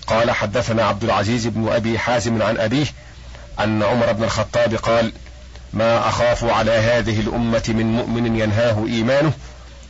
[0.08, 2.86] قال حدثنا عبد العزيز بن أبي حازم عن أبيه
[3.60, 5.12] أن عمر بن الخطاب قال
[5.74, 9.34] ما أخاف على هذه الأمة من مؤمن ينهاه إيمانه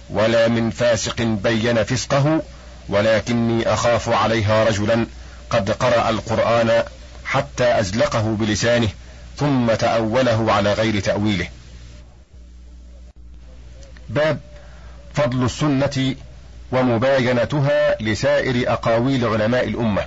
[0.10, 2.42] ولا من فاسق بين فسقه
[2.90, 5.06] ولكني أخاف عليها رجلا
[5.50, 6.84] قد قرأ القرآن
[7.26, 8.90] حتى أزلقه بلسانه
[9.38, 11.48] ثم تأوله على غير تأويله.
[14.10, 14.40] باب
[15.14, 16.16] فضل السنة
[16.72, 20.06] ومباينتها لسائر أقاويل علماء الأمة.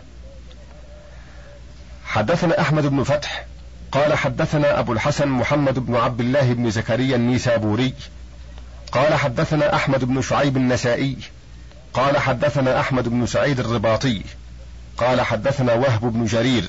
[2.05, 3.45] حدثنا أحمد بن فتح
[3.93, 7.95] قال حدثنا أبو الحسن محمد بن عبد الله بن زكريا النيسابوري
[8.93, 11.17] قال حدثنا أحمد بن شعيب النسائي
[11.95, 14.23] قال حدثنا أحمد بن سعيد الرباطي
[14.99, 16.69] قال حدثنا وهب بن جرير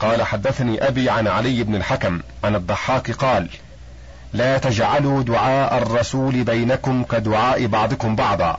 [0.00, 3.48] قال حدثني أبي عن علي بن الحكم عن الضحاك قال
[4.32, 8.58] لا تجعلوا دعاء الرسول بينكم كدعاء بعضكم بعضا.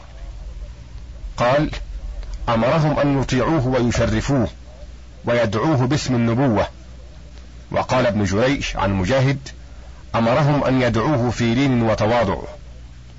[1.38, 1.72] قال
[2.50, 4.48] أمرهم أن يطيعوه ويشرفوه
[5.26, 6.68] ويدعوه باسم النبوة.
[7.72, 9.50] وقال ابن جريج عن مجاهد
[10.16, 12.38] أمرهم أن يدعوه في لين وتواضع.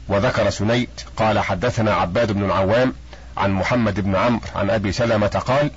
[0.09, 2.93] وذكر سنيد قال حدثنا عباد بن العوام
[3.37, 5.71] عن محمد بن عمرو عن أبي سلمة قال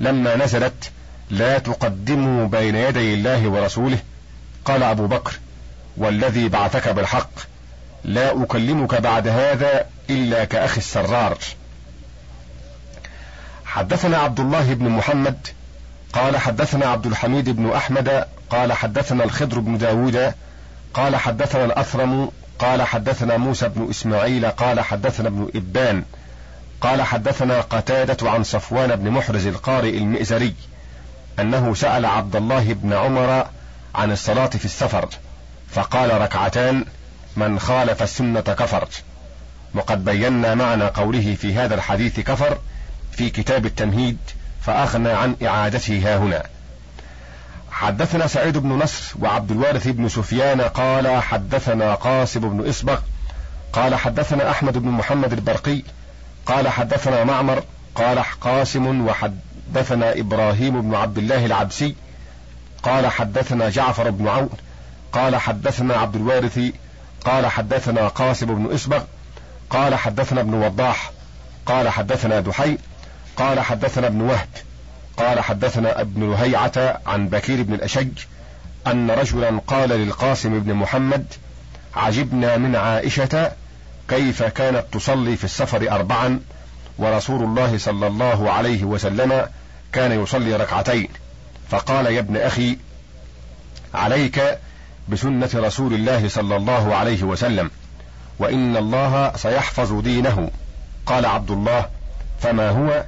[0.00, 0.90] لما نزلت
[1.30, 3.98] لا تقدموا بين يدي الله ورسوله.
[4.64, 5.38] قال أبو بكر
[5.96, 7.30] والذي بعثك بالحق
[8.04, 11.38] لا أكلمك بعد هذا إلا كأخي السرار.
[13.76, 15.48] حدثنا عبد الله بن محمد
[16.12, 20.32] قال حدثنا عبد الحميد بن أحمد قال حدثنا الخضر بن داود
[20.94, 26.04] قال حدثنا الأثرم قال حدثنا موسى بن إسماعيل قال حدثنا ابن إبان
[26.80, 30.54] قال حدثنا قتادة عن صفوان بن محرز القارئ المئزري
[31.38, 33.46] أنه سأل عبد الله بن عمر
[33.94, 35.08] عن الصلاة في السفر
[35.70, 36.84] فقال ركعتان
[37.36, 38.88] من خالف السنة كفر
[39.74, 42.58] وقد بينا معنى قوله في هذا الحديث كفر
[43.16, 44.18] في كتاب التمهيد
[44.62, 46.42] فأغنى عن إعادته ها هنا.
[47.70, 52.98] حدثنا سعيد بن نصر وعبد الوارث بن سفيان قال حدثنا قاسم بن إصبغ
[53.72, 55.82] قال حدثنا أحمد بن محمد البرقي
[56.46, 57.62] قال حدثنا معمر
[57.94, 61.94] قال قاسم وحدثنا إبراهيم بن عبد الله العبسي
[62.82, 64.50] قال حدثنا جعفر بن عون
[65.12, 66.60] قال حدثنا عبد الوارث
[67.24, 69.02] قال حدثنا قاسم بن إصبغ
[69.70, 71.10] قال حدثنا ابن وضاح
[71.66, 72.78] قال حدثنا دحي
[73.36, 74.48] قال حدثنا ابن وهب
[75.16, 78.18] قال حدثنا ابن لهيعة عن بكير بن الأشج
[78.86, 81.26] أن رجلا قال للقاسم بن محمد
[81.96, 83.52] عجبنا من عائشة
[84.08, 86.40] كيف كانت تصلي في السفر أربعا
[86.98, 89.48] ورسول الله صلى الله عليه وسلم
[89.92, 91.08] كان يصلي ركعتين.
[91.70, 92.78] فقال يا ابن أخي
[93.94, 94.58] عليك
[95.08, 97.70] بسنة رسول الله صلى الله عليه وسلم
[98.38, 100.50] وإن الله سيحفظ دينه.
[101.06, 101.86] قال عبد الله
[102.40, 103.04] فما هو؟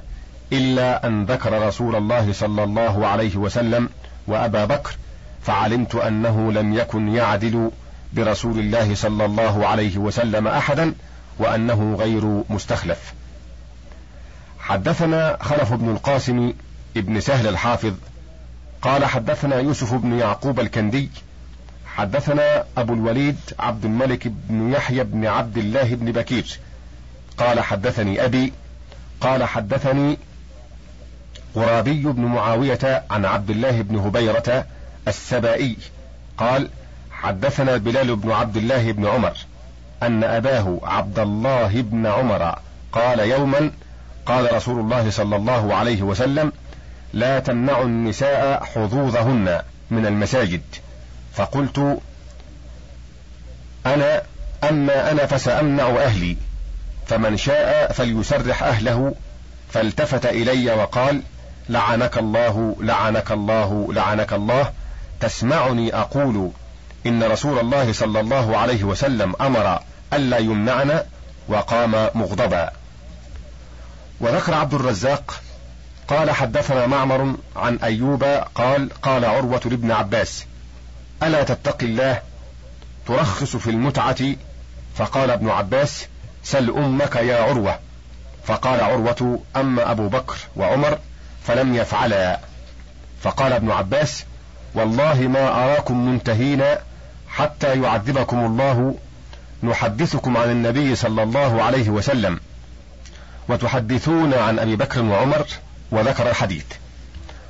[0.53, 3.89] إلا أن ذكر رسول الله صلى الله عليه وسلم
[4.27, 4.95] وأبا بكر
[5.41, 7.71] فعلمت أنه لم يكن يعدل
[8.13, 10.93] برسول الله صلى الله عليه وسلم أحدا
[11.39, 13.13] وأنه غير مستخلف.
[14.59, 16.53] حدثنا خلف بن القاسم
[16.97, 17.93] ابن سهل الحافظ
[18.81, 21.09] قال حدثنا يوسف بن يعقوب الكندي
[21.85, 26.59] حدثنا أبو الوليد عبد الملك بن يحيى بن عبد الله بن بكير
[27.37, 28.53] قال حدثني أبي
[29.21, 30.17] قال حدثني
[31.55, 34.65] غرابي بن معاوية عن عبد الله بن هبيرة
[35.07, 35.77] السبائي.
[36.37, 36.69] قال
[37.11, 39.37] حدثنا بلال بن عبد الله بن عمر
[40.03, 42.55] أن أباه عبد الله بن عمر
[42.91, 43.71] قال يوما
[44.25, 46.51] قال رسول الله صلى الله عليه وسلم
[47.13, 50.61] لا تمنعوا النساء حظوظهن من المساجد.
[51.33, 51.99] فقلت
[53.85, 54.21] أنا
[54.69, 56.37] أما أنا فسأمنع أهلي
[57.07, 59.15] فمن شاء فليسرح أهله
[59.71, 61.21] فالتفت إلي وقال
[61.69, 64.71] لعنك الله لعنك الله لعنك الله.
[65.19, 66.51] تسمعني أقول
[67.05, 69.79] إن رسول الله صلى الله عليه وسلم أمر
[70.13, 71.05] ألا يمنعنا
[71.47, 72.71] وقام مغضبا.
[74.21, 75.41] وذكر عبد الرزاق
[76.07, 78.23] قال حدثنا معمر عن أيوب
[78.55, 80.45] قال قال عروة لابن عباس
[81.23, 82.21] ألا تتقي الله؟
[83.07, 84.35] ترخص في المتعة؟
[84.95, 86.07] فقال ابن عباس
[86.43, 87.79] سل أمك يا عروة.
[88.45, 90.97] فقال عروة أما أبو بكر وعمر
[91.47, 92.39] فلم يفعلا.
[93.23, 94.23] فقال ابن عباس
[94.73, 96.63] والله ما أراكم منتهين
[97.29, 98.95] حتى يعذبكم الله
[99.63, 102.39] نحدثكم عن النبي صلى الله عليه وسلم
[103.49, 105.45] وتحدثون عن أبي بكر وعمر
[105.91, 106.65] وذكر الحديث.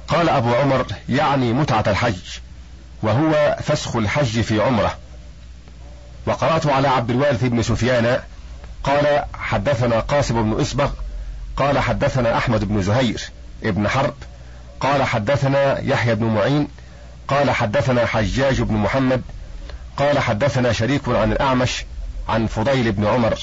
[0.07, 2.39] قال أبو عمر يعني متعة الحج
[3.03, 4.97] وهو فسخ الحج في عمرة.
[6.25, 8.19] وقرأت على عبد الوارث بن سفيان
[8.83, 10.89] قال حدثنا قاسم بن إسبغ
[11.57, 13.29] قال حدثنا أحمد بن زهير.
[13.63, 14.13] ابن حرب
[14.79, 16.67] قال حدثنا يحيى بن معين
[17.27, 19.21] قال حدثنا حجاج بن محمد
[19.97, 21.85] قال حدثنا شريك عن الأعمش
[22.29, 23.39] عن فضيل بن عمر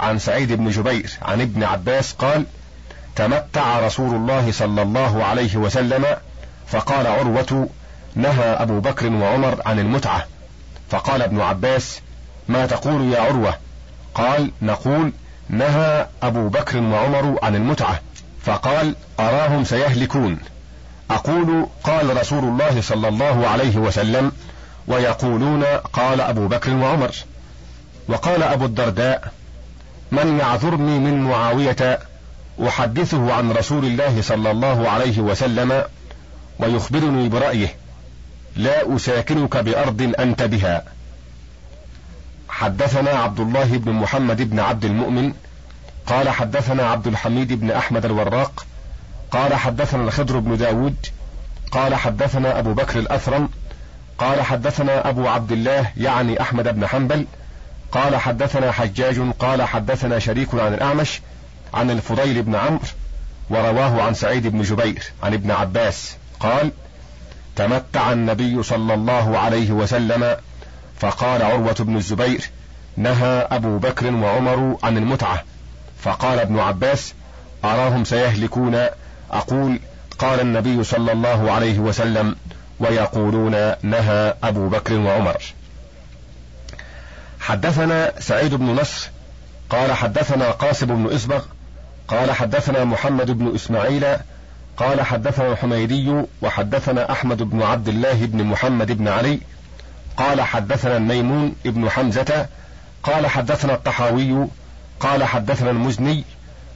[0.00, 2.44] عن سعيد بن جبير عن ابن عباس قال
[3.16, 6.06] تمتع رسول الله صلى الله عليه وسلم
[6.66, 7.68] فقال عروة
[8.14, 10.26] نهى أبو بكر وعمر عن المتعة
[10.90, 12.00] فقال ابن عباس
[12.48, 13.54] ما تقول يا عروة؟
[14.14, 15.12] قال نقول
[15.48, 18.00] نهى أبو بكر وعمر عن المتعة
[18.44, 20.38] فقال أراهم سيهلكون.
[21.10, 24.32] أقول قال رسول الله صلى الله عليه وسلم
[24.88, 27.10] ويقولون قال أبو بكر وعمر.
[28.08, 29.32] وقال أبو الدرداء
[30.12, 31.98] من يعذرني من معاوية
[32.68, 35.84] أحدثه عن رسول الله صلى الله عليه وسلم
[36.58, 37.74] ويخبرني برأيه.
[38.56, 40.84] لا أساكنك بأرض أنت بها.
[42.48, 45.32] حدثنا عبد الله بن محمد بن عبد المؤمن
[46.10, 48.66] قال حدثنا عبد الحميد بن أحمد الوراق
[49.30, 50.96] قال حدثنا الخضر بن داود
[51.70, 53.48] قال حدثنا أبو بكر الأثرم
[54.18, 57.26] قال حدثنا أبو عبد الله يعني أحمد بن حنبل
[57.92, 61.20] قال حدثنا حجاج قال حدثنا شريك عن الأعمش
[61.74, 62.80] عن الفضيل بن عمرو
[63.50, 66.70] ورواه عن سعيد بن جبير عن ابن عباس قال
[67.56, 70.36] تمتع النبي صلى الله عليه وسلم
[71.00, 72.50] فقال عروة بن الزبير
[72.96, 75.44] نهى أبو بكر وعمر عن المتعة.
[76.02, 77.14] فقال ابن عباس
[77.64, 78.86] أراهم سيهلكون؟
[79.30, 79.80] أقول
[80.18, 82.36] قال النبي صلى الله عليه وسلم
[82.80, 85.42] ويقولون نهى أبو بكر وعمر.
[87.40, 89.10] حدثنا سعيد بن نصر
[89.70, 91.42] قال حدثنا قاسم بن إسبغ
[92.08, 94.06] قال حدثنا محمد بن إسماعيل
[94.76, 99.40] قال حدثنا الحميدي وحدثنا أحمد بن عبد الله بن محمد بن علي
[100.16, 102.46] قال حدثنا الميمون بن حمزة
[103.02, 104.46] قال حدثنا الطحاوي
[105.00, 106.24] قال حدثنا المزني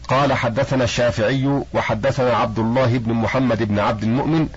[0.08, 4.48] قال حدثنا الشافعي وحدثنا عبد الله بن محمد بن عبد المؤمن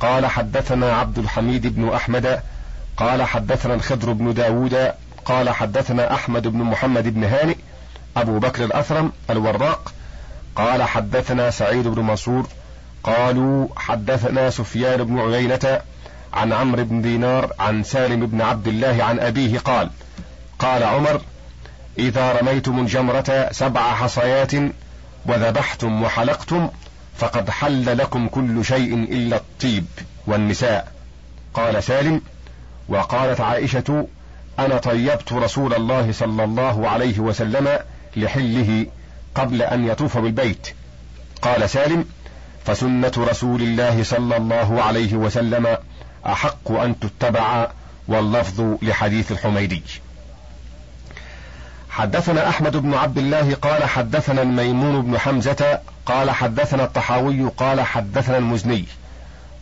[0.00, 2.40] قال حدثنا عبد الحميد بن أحمد
[2.96, 4.92] قال حدثنا الخضر بن داود
[5.24, 7.56] قال حدثنا أحمد بن محمد بن هانئ
[8.16, 9.92] أبو بكر الأثرم الوراق
[10.56, 12.46] قال حدثنا سعيد بن منصور
[13.04, 15.80] قالوا حدثنا سفيان بن عيينة
[16.34, 19.90] عن عمرو بن دينار عن سالم بن عبد الله عن أبيه قال
[20.58, 21.20] قال عمر
[21.98, 24.52] إذا رميتم الجمرة سبع حصيات
[25.26, 26.68] وذبحتم وحلقتم
[27.16, 29.86] فقد حل لكم كل شيء إلا الطيب
[30.26, 30.92] والنساء.
[31.54, 32.22] قال سالم
[32.88, 34.06] وقالت عائشة
[34.58, 37.78] أنا طيبت رسول الله صلى الله عليه وسلم
[38.16, 38.86] لحله
[39.34, 40.68] قبل أن يطوف بالبيت.
[41.42, 42.04] قال سالم
[42.64, 45.76] فسنة رسول الله صلى الله عليه وسلم
[46.26, 47.68] أحق أن تتبع
[48.08, 49.82] واللفظ لحديث الحميدي.
[51.94, 58.38] حدثنا أحمد بن عبد الله قال حدثنا الميمون بن حمزة قال حدثنا الطحاوي قال حدثنا
[58.38, 58.84] المزني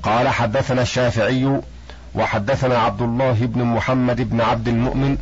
[0.02, 1.60] قال حدثنا الشافعي
[2.14, 5.18] وحدثنا عبد الله بن محمد بن عبد المؤمن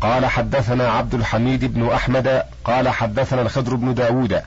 [0.00, 4.42] قال حدثنا عبد الحميد بن أحمد قال حدثنا الخضر بن داود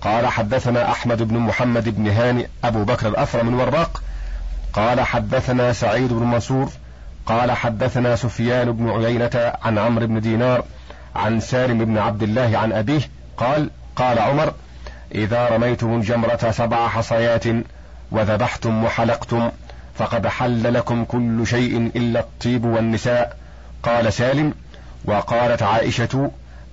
[0.00, 4.02] قال حدثنا أحمد بن محمد بن هاني أبو بكر الأثرم الوراق
[4.72, 6.70] قال حدثنا سعيد بن منصور
[7.26, 10.64] قال حدثنا سفيان بن عيينة عن عمرو بن دينار
[11.16, 13.00] عن سالم بن عبد الله عن أبيه
[13.36, 14.52] قال قال عمر
[15.14, 17.44] إذا رميتم الجمرة سبع حصيات
[18.10, 19.50] وذبحتم وحلقتم
[19.98, 23.36] فقد حل لكم كل شيء إلا الطيب والنساء.
[23.82, 24.54] قال سالم
[25.04, 26.30] وقالت عائشة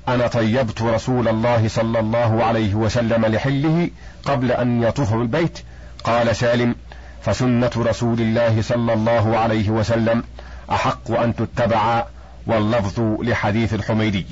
[0.08, 3.90] أنا طيبت رسول الله صلى الله عليه وسلم لحله
[4.26, 5.60] قبل أن يطوف بالبيت.
[6.04, 6.76] قال سالم
[7.22, 10.24] فسنة رسول الله صلى الله عليه وسلم
[10.72, 12.04] أحق أن تتبع
[12.50, 14.26] واللفظ لحديث الحميدي.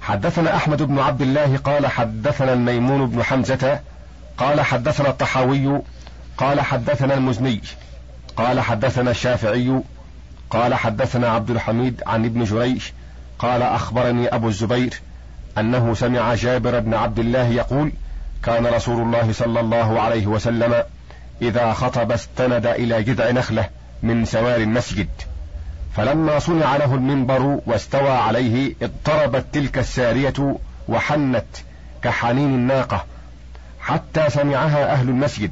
[0.00, 3.80] حدثنا أحمد بن عبد الله قال حدثنا الميمون بن حمزة
[4.38, 5.82] قال حدثنا الطحاوي
[6.38, 7.60] قال حدثنا المزني
[8.36, 9.80] قال حدثنا الشافعي
[10.50, 12.82] قال حدثنا عبد الحميد عن ابن جريج
[13.38, 15.00] قال أخبرني أبو الزبير
[15.58, 17.92] أنه سمع جابر بن عبد الله يقول
[18.42, 20.82] كان رسول الله صلى الله عليه وسلم
[21.42, 23.68] إذا خطب استند إلى جذع نخلة
[24.02, 25.08] من سوار المسجد.
[25.96, 30.56] فلما صنع له المنبر واستوى عليه اضطربت تلك السارية
[30.88, 31.46] وحنت
[32.02, 33.04] كحنين الناقة
[33.80, 35.50] حتى سمعها أهل المسجد.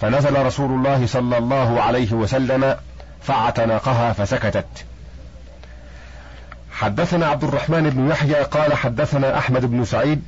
[0.00, 2.76] فنزل رسول الله صلى الله عليه وسلم
[3.22, 4.84] فاعتنقها فسكتت.
[6.72, 10.22] حدثنا عبد الرحمن بن يحيى قال حدثنا أحمد بن سعيد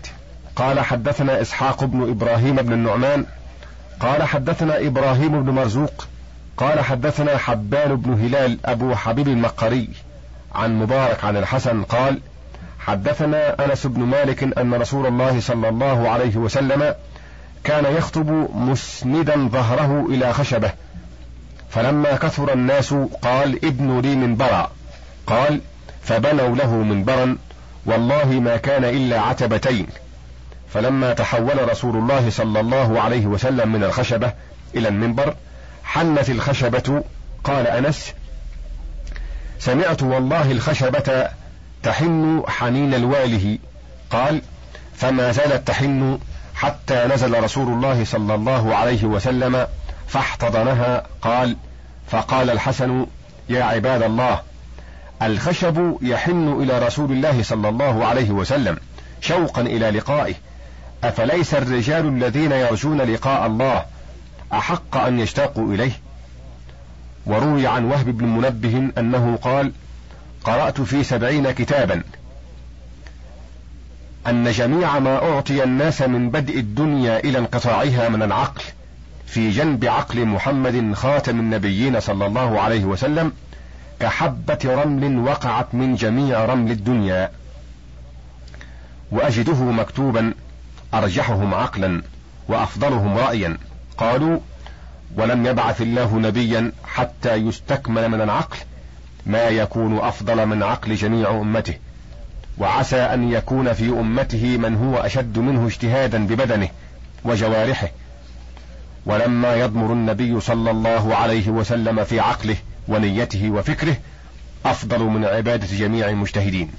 [0.57, 3.27] قال حدثنا إسحاق بن إبراهيم بن النعمان
[4.01, 6.07] قال حدثنا إبراهيم بن مرزوق
[6.61, 9.89] قال حدثنا حبان بن هلال أبو حبيب المقري
[10.55, 12.21] عن مبارك عن الحسن قال
[12.81, 16.95] حدثنا أنس بن مالك أن رسول الله صلى الله عليه وسلم
[17.65, 20.73] كان يخطب مسندا ظهره إلى خشبه
[21.71, 24.71] فلما كثر الناس قال ابنوا لي منبرا
[25.27, 25.61] قال
[26.03, 27.37] فبنوا له منبرا
[27.87, 29.87] والله ما كان إلا عتبتين
[30.73, 34.33] فلما تحول رسول الله صلى الله عليه وسلم من الخشبة
[34.75, 35.35] إلى المنبر
[35.91, 37.03] حنت الخشبة.
[37.45, 38.13] قال أنس
[39.59, 41.29] سمعت والله الخشبة
[41.83, 43.59] تحن حنين الواله.
[44.11, 44.43] قال
[44.97, 46.19] فما زالت تحن
[46.55, 49.67] حتى نزل رسول الله صلى الله عليه وسلم
[50.09, 51.07] فاحتضنها.
[51.23, 51.57] قال
[52.11, 53.07] فقال الحسن
[53.49, 54.41] يا عباد الله
[55.23, 58.79] الخشب يحن إلى رسول الله صلى الله عليه وسلم
[59.21, 60.35] شوقا إلى لقائه.
[61.05, 63.85] أفليس الرجال الذين يرجون لقاء الله؟
[64.53, 65.93] أحق أن يشتاقوا إليه.
[67.27, 69.73] وروي عن وهب بن منبه أنه قال
[70.45, 72.03] قرأت في سبعين كتابا.
[74.27, 78.63] أن جميع ما أعطي الناس من بدء الدنيا إلى انقطاعها من العقل
[79.27, 83.33] في جنب عقل محمد خاتم النبيين صلى الله عليه وسلم
[84.01, 87.31] كحبة رمل وقعت من جميع رمل الدنيا.
[89.11, 90.35] وأجده مكتوبا
[90.95, 92.03] أرجحهم عقلا
[92.49, 93.57] وأفضلهم رأيا.
[94.01, 94.39] قالوا
[95.17, 98.57] ولم يبعث الله نبيا حتى يستكمل من العقل
[99.27, 101.75] ما يكون أفضل من عقل جميع أمته
[102.59, 106.69] وعسى أن يكون في أمته من هو أشد منه اجتهادا ببدنه
[107.25, 107.89] وجوارحه.
[109.07, 112.57] ولما يضمر النبي صلى الله عليه وسلم في عقله
[112.89, 113.97] ونيته وفكره
[114.67, 116.71] أفضل من عبادة جميع المجتهدين.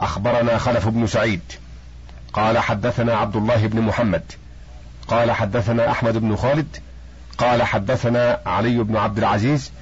[0.00, 1.40] أخبرنا خلف بن سعيد
[2.32, 4.22] قال حدثنا عبد الله بن محمد
[5.08, 6.76] قال حدثنا أحمد بن خالد
[7.38, 9.72] قال حدثنا علي بن عبد العزيز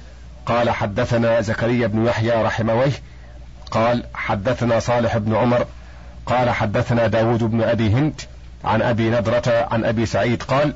[0.45, 2.91] قال حدثنا زكريا بن يحيى رحمه
[3.71, 5.65] قال حدثنا صالح بن عمر
[6.25, 8.21] قال حدثنا داود بن أبي هند
[8.65, 10.73] عن أبي نضرة عن أبي سعيد قال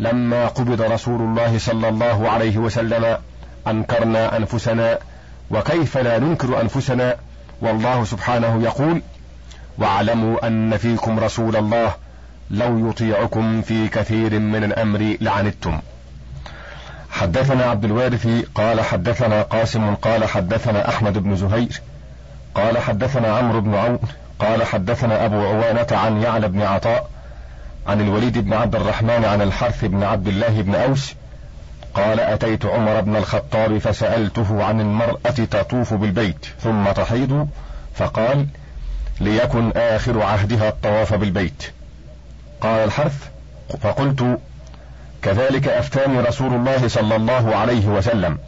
[0.00, 3.18] لما قبض رسول الله صلى الله عليه وسلم
[3.66, 4.98] أنكرنا أنفسنا
[5.50, 7.16] وكيف لا ننكر أنفسنا؟
[7.60, 9.02] والله سبحانه يقول
[9.78, 11.94] واعلموا أن فيكم رسول الله
[12.50, 15.78] لو يطيعكم في كثير من الأمر لعنتم.
[17.10, 21.80] حدثنا عبد الوارث قال حدثنا قاسم قال حدثنا أحمد بن زهير
[22.54, 23.98] قال حدثنا عمرو بن عون
[24.38, 27.10] قال حدثنا أبو عوانة عن يعلى بن عطاء
[27.86, 31.14] عن الوليد بن عبد الرحمن عن الحرث بن عبد الله بن أوس
[31.94, 37.48] قال أتيت عمر بن الخطاب فسألته عن المرأة تطوف بالبيت ثم تحيض
[37.94, 38.46] فقال
[39.20, 41.72] ليكن آخر عهدها الطواف بالبيت.
[42.60, 43.28] قال الحرث
[43.80, 44.38] فقلت
[45.22, 48.38] كذلك أفتاني رسول الله صلى الله عليه وسلم.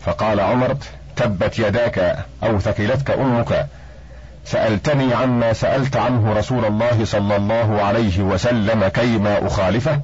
[0.00, 0.76] فقال عمر
[1.16, 3.66] تبت يداك أو ثكلتك أمك.
[4.44, 10.00] سألتني عما سألت عنه رسول الله صلى الله عليه وسلم كيما أخالفه.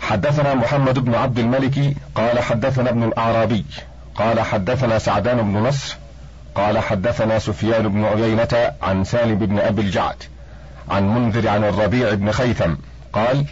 [0.00, 3.64] حدثنا محمد بن عبد الملك قال حدثنا ابن الأعرابي
[4.14, 5.96] قال حدثنا سعدان بن نصر
[6.54, 10.22] قال حدثنا سفيان بن عيينة عن سالم بن أبي الجعد.
[10.90, 12.74] عن منذر عن الربيع بن خيثم
[13.12, 13.44] قال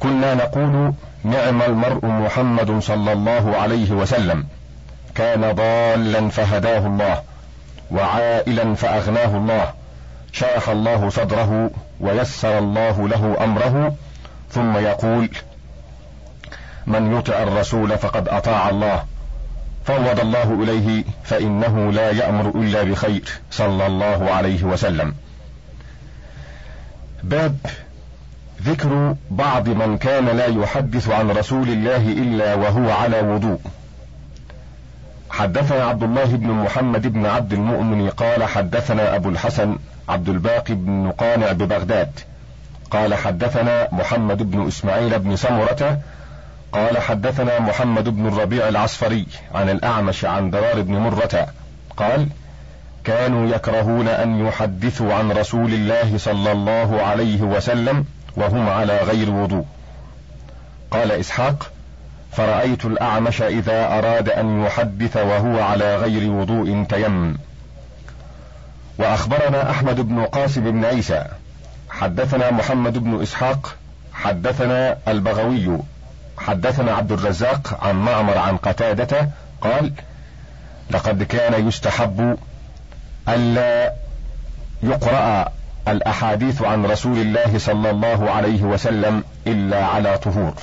[0.00, 0.92] كنا نقول
[1.24, 4.46] نعم المرء محمد صلى الله عليه وسلم
[5.14, 7.22] كان ضالا فهداه الله
[7.90, 9.72] وعائلا فأغناه الله
[10.32, 11.70] شرح الله صدره
[12.00, 13.94] ويسر الله له أمره
[14.50, 15.28] ثم يقول
[16.86, 19.04] من يطع الرسول فقد أطاع الله
[19.84, 25.14] فوض الله إليه فإنه لا يأمر إلا بخير صلى الله عليه وسلم.
[27.22, 27.56] باب
[28.62, 33.60] ذكر بعض من كان لا يحدث عن رسول الله إلا وهو على وضوء.
[35.30, 39.76] حدثنا عبد الله بن محمد بن عبد المؤمن قال حدثنا أبو الحسن
[40.08, 42.10] عبد الباقي بن قانع ببغداد.
[42.90, 46.00] قال حدثنا محمد بن إسماعيل بن سمرة
[46.72, 51.46] قال حدثنا محمد بن الربيع العصفري عن الأعمش عن درار بن مرة
[51.96, 52.28] قال
[53.04, 58.04] كانوا يكرهون أن يحدثوا عن رسول الله صلى الله عليه وسلم
[58.36, 59.64] وهم على غير وضوء.
[60.90, 61.70] قال إسحاق
[62.32, 67.36] فرأيت الأعمش إذا أراد أن يحدث وهو على غير وضوء تيمم.
[68.98, 71.24] وأخبرنا أحمد بن قاسم بن عيسى
[71.90, 73.76] حدثنا محمد بن إسحاق
[74.12, 75.78] حدثنا البغوي
[76.38, 79.28] حدثنا عبد الرزاق عن معمر عن قتادة
[79.60, 79.92] قال
[80.90, 82.38] لقد كان يستحب
[83.28, 83.92] ألا
[84.82, 85.52] يقرأ
[85.88, 90.54] الأحاديث عن رسول الله صلى الله عليه وسلم إلا على طهور.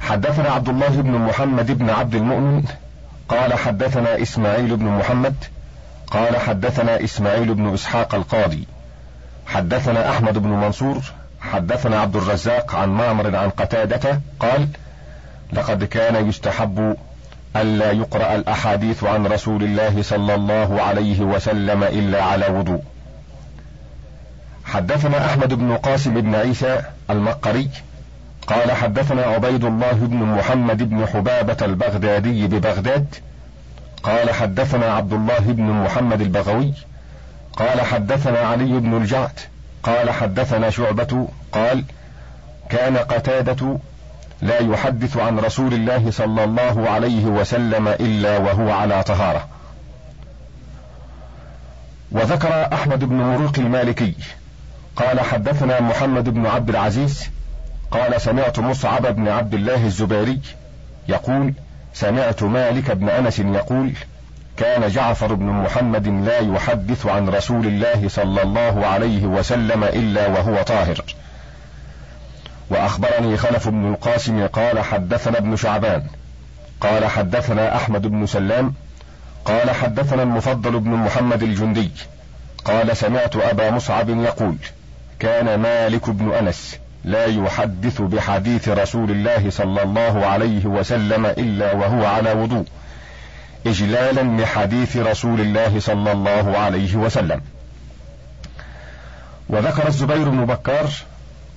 [0.00, 2.64] حدثنا عبد الله بن محمد بن عبد المؤمن
[3.28, 5.34] قال حدثنا إسماعيل بن محمد
[6.10, 8.66] قال حدثنا إسماعيل بن إسحاق القاضي.
[9.46, 11.02] حدثنا أحمد بن منصور
[11.40, 14.68] حدثنا عبد الرزاق عن معمر عن قتادة قال
[15.52, 16.96] لقد كان يستحب
[17.60, 22.82] ألا يقرأ الأحاديث عن رسول الله صلى الله عليه وسلم إلا على وضوء.
[24.64, 27.70] حدثنا أحمد بن قاسم بن عيسى المقري
[28.46, 33.14] قال حدثنا عبيد الله بن محمد بن حبابة البغدادي ببغداد
[34.02, 36.72] قال حدثنا عبد الله بن محمد البغوي
[37.56, 39.40] قال حدثنا علي بن الجعد
[39.82, 41.84] قال حدثنا شعبة قال
[42.70, 43.78] كان قتادة
[44.42, 49.48] لا يحدث عن رسول الله صلى الله عليه وسلم إلا وهو على طهارة.
[52.12, 54.14] وذكر أحمد بن مروق المالكي
[54.96, 57.30] قال حدثنا محمد بن عبد العزيز
[57.90, 60.40] قال سمعت مصعب بن عبد الله الزبيري
[61.08, 61.52] يقول
[61.94, 63.92] سمعت مالك بن أنس يقول
[64.56, 70.62] كان جعفر بن محمد لا يحدث عن رسول الله صلى الله عليه وسلم إلا وهو
[70.62, 71.04] طاهر.
[72.70, 76.02] وأخبرني خلف بن القاسم قال حدثنا ابن شعبان.
[76.80, 78.74] قال حدثنا أحمد بن سلام.
[79.44, 81.90] قال حدثنا المفضل بن محمد الجندي.
[82.64, 84.56] قال سمعت أبا مصعب يقول
[85.18, 92.04] كان مالك بن أنس لا يحدث بحديث رسول الله صلى الله عليه وسلم إلا وهو
[92.04, 92.64] على وضوء
[93.66, 97.40] اجلالا لحديث رسول الله صلى الله عليه وسلم.
[99.48, 100.90] وذكر الزبير بن بكار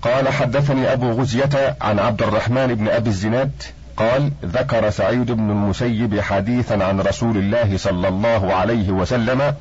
[0.01, 3.51] قال حدثني أبو غزية عن عبد الرحمن بن أبي الزناد
[3.97, 9.55] قال ذكر سعيد بن المسيب حديثا عن رسول الله صلى الله عليه وسلم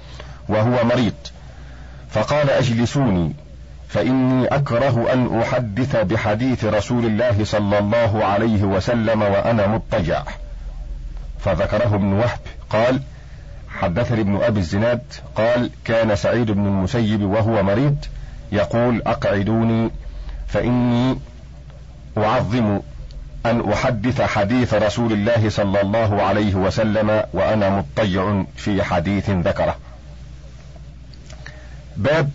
[0.49, 1.15] وهو مريض
[2.11, 3.33] فقال أجلسوني
[3.89, 10.23] فإني أكره أن أحدث بحديث رسول الله صلى الله عليه وسلم وأنا مضطجع.
[11.41, 12.39] فذكره ابن وهب
[12.71, 13.01] قال
[13.69, 15.03] حدثني ابن أبي الزناد
[15.37, 17.97] قال كان سعيد بن المسيب وهو مريض
[18.53, 19.91] يقول أقعدوني
[20.49, 21.19] فإني
[22.19, 22.81] أعظم
[23.47, 29.77] أن أحدث حديث رسول الله صلى الله عليه وسلم وأنا مضطجع في حديث ذكره.
[31.97, 32.31] باب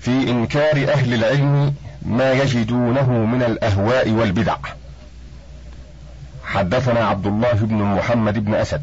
[0.00, 4.56] في إنكار أهل العلم ما يجدونه من الأهواء والبدع.
[6.44, 8.82] حدثنا عبد الله بن محمد بن أسد.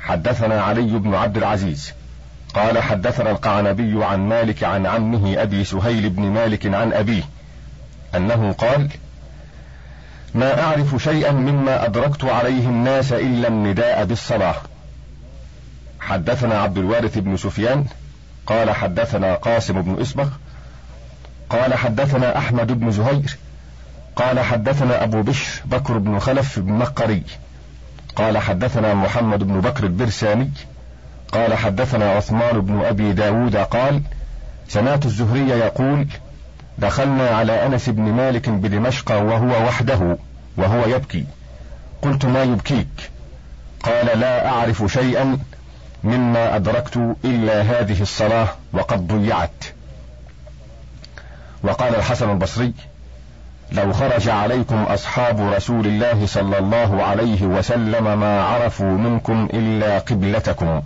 [0.00, 1.92] حدثنا علي بن عبد العزيز.
[2.54, 7.22] قال حدثنا القعنبي عن مالك عن عمه أبي سهيل بن مالك عن أبيه.
[8.16, 8.88] أنه قال
[10.34, 14.56] ما أعرف شيئا مما أدركت عليه الناس إلا النداء بالصلاة.
[16.00, 17.84] حدثنا عبد الوارث بن سفيان
[18.46, 20.28] قال حدثنا قاسم بن إصبغ
[21.50, 23.36] قال حدثنا أحمد بن زهير
[24.16, 27.22] قال حدثنا أبو بشر بكر بن خلف بن مقري
[28.16, 30.50] قال حدثنا محمد بن بكر البرساني
[31.32, 34.02] قال حدثنا عثمان بن أبي داود قال
[34.68, 36.06] سمعت الزهري يقول
[36.78, 40.18] دخلنا على أنس بن مالك بدمشق وهو وحده
[40.56, 41.24] وهو يبكي.
[42.02, 43.10] قلت ما يبكيك؟
[43.82, 45.38] قال لا أعرف شيئا
[46.04, 49.64] مما أدركت إلا هذه الصلاة وقد ضيعت.
[51.62, 52.72] وقال الحسن البصري
[53.72, 60.82] لو خرج عليكم أصحاب رسول الله صلى الله عليه وسلم ما عرفوا منكم إلا قبلتكم.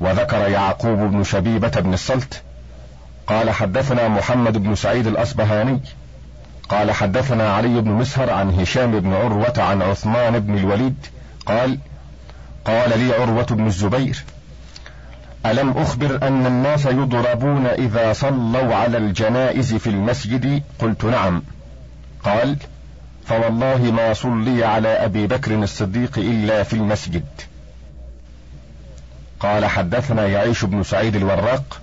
[0.00, 2.42] وذكر يعقوب بن شبيبة بن الصلت
[3.26, 5.80] قال حدثنا محمد بن سعيد الأصبهاني
[6.68, 11.06] قال حدثنا علي بن مسهر عن هشام بن عروة عن عثمان بن الوليد
[11.46, 11.78] قال
[12.64, 14.24] قال لي عروة بن الزبير
[15.46, 21.42] ألم أخبر أن الناس يضربون إذا صلوا على الجنائز في المسجد؟ قلت نعم.
[22.24, 22.56] قال
[23.26, 27.24] فوالله ما صلي على أبي بكر الصديق إلا في المسجد.
[29.40, 31.80] قال حدثنا يعيش بن سعيد الوراق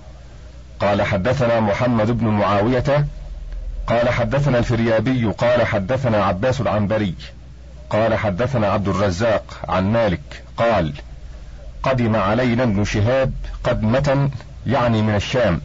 [0.80, 3.06] قال حدثنا محمد بن معاوية
[3.88, 7.16] قال حدثنا الفريابي قال حدثنا عباس العنبري
[7.90, 10.94] قال حدثنا عبد الرزاق عن مالك قال
[11.84, 14.30] قدم علينا ابن شهاب قدمة
[14.68, 15.62] يعني من الشام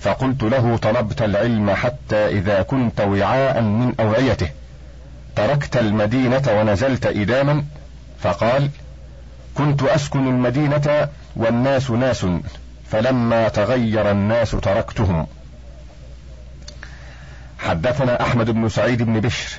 [0.00, 4.48] فقلت له طلبت العلم حتى إذا كنت وعاء من أوعيته
[5.36, 7.64] تركت المدينة ونزلت إداما
[8.20, 8.70] فقال
[9.54, 12.26] كنت أسكن المدينة والناس ناس
[12.90, 15.26] فلما تغير الناس تركتهم.
[17.58, 19.58] حدثنا أحمد بن سعيد بن بشر.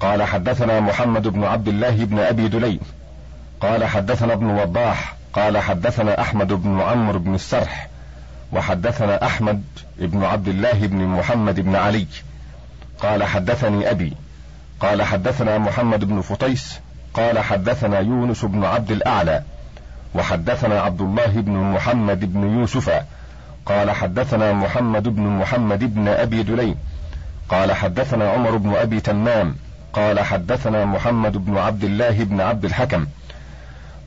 [0.00, 2.80] قال حدثنا محمد بن عبد الله بن أبي دليم
[3.60, 5.16] قال حدثنا ابن وضاح.
[5.32, 7.88] قال حدثنا أحمد بن عمرو بن السرح.
[8.52, 9.62] وحدثنا أحمد
[9.98, 12.06] بن عبد الله بن محمد بن علي.
[13.00, 14.12] قال حدثني أبي.
[14.80, 16.80] قال حدثنا محمد بن فطيس.
[17.14, 19.42] قال حدثنا يونس بن عبد الأعلى.
[20.14, 23.02] وحدثنا عبد الله بن محمد بن يوسف
[23.66, 26.76] قال حدثنا محمد بن محمد بن أبي دليم
[27.48, 29.56] قال حدثنا عمر بن أبي تمام
[29.92, 33.06] قال حدثنا محمد بن عبد الله بن عبد الحكم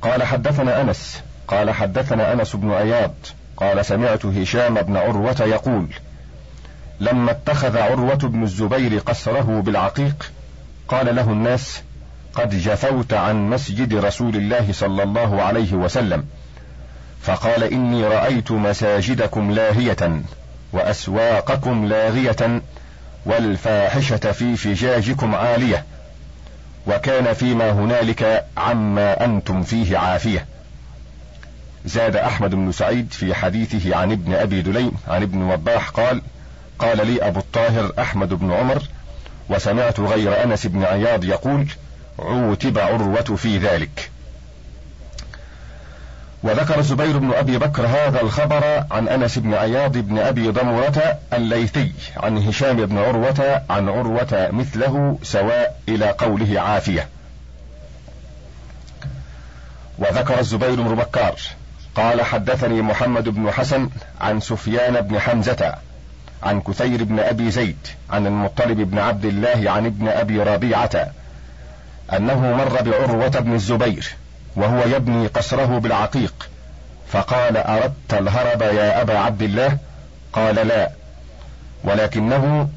[0.02, 3.14] قال حدثنا أنس قال حدثنا أنس بن اياض
[3.58, 5.88] قال سمعت هشام بن عروة يقول
[7.00, 10.32] لما اتخذ عروة بن الزبير قصره بالعقيق
[10.88, 11.82] قال له الناس
[12.36, 16.26] قد جفوت عن مسجد رسول الله صلى الله عليه وسلم
[17.22, 20.22] فقال إني رأيت مساجدكم لاهية
[20.74, 22.62] وأسواقكم لاغية
[23.26, 25.86] والفاحشة في فجاجكم عالية
[26.88, 30.46] وكان فيما هنالك عما أنتم فيه عافية.
[31.86, 36.22] زاد أحمد بن سعيد في حديثه عن ابن أبي دليم عن ابن وضاح قال
[36.80, 38.84] قال لي أبو الطاهر أحمد بن عمر
[39.50, 41.68] وسمعت غير أنس بن عياض يقول
[42.20, 44.12] عوتب عروة في ذلك
[46.44, 51.92] وذكر الزبير بن أبي بكر هذا الخبر عن أنس بن عياض بن أبي ضمرة الليثي
[52.18, 57.08] عن هشام بن عروة عن عروة مثله سواء إلى قوله عافية.
[60.00, 61.40] وذكر الزبير بن بكار
[61.96, 63.90] قال حدثني محمد بن حسن
[64.22, 65.76] عن سفيان بن حمزة
[66.44, 71.12] عن كثير بن أبي زيد عن المطلب بن عبد الله عن ابن أبي ربيعة
[72.14, 74.16] أنه مر بعروة بن الزبير
[74.56, 76.50] وهو يبني قصره بالعقيق.
[77.08, 79.78] فقال أردت الهرب يا أبا عبد الله؟
[80.34, 80.90] قال لا.
[81.84, 82.70] ولكنه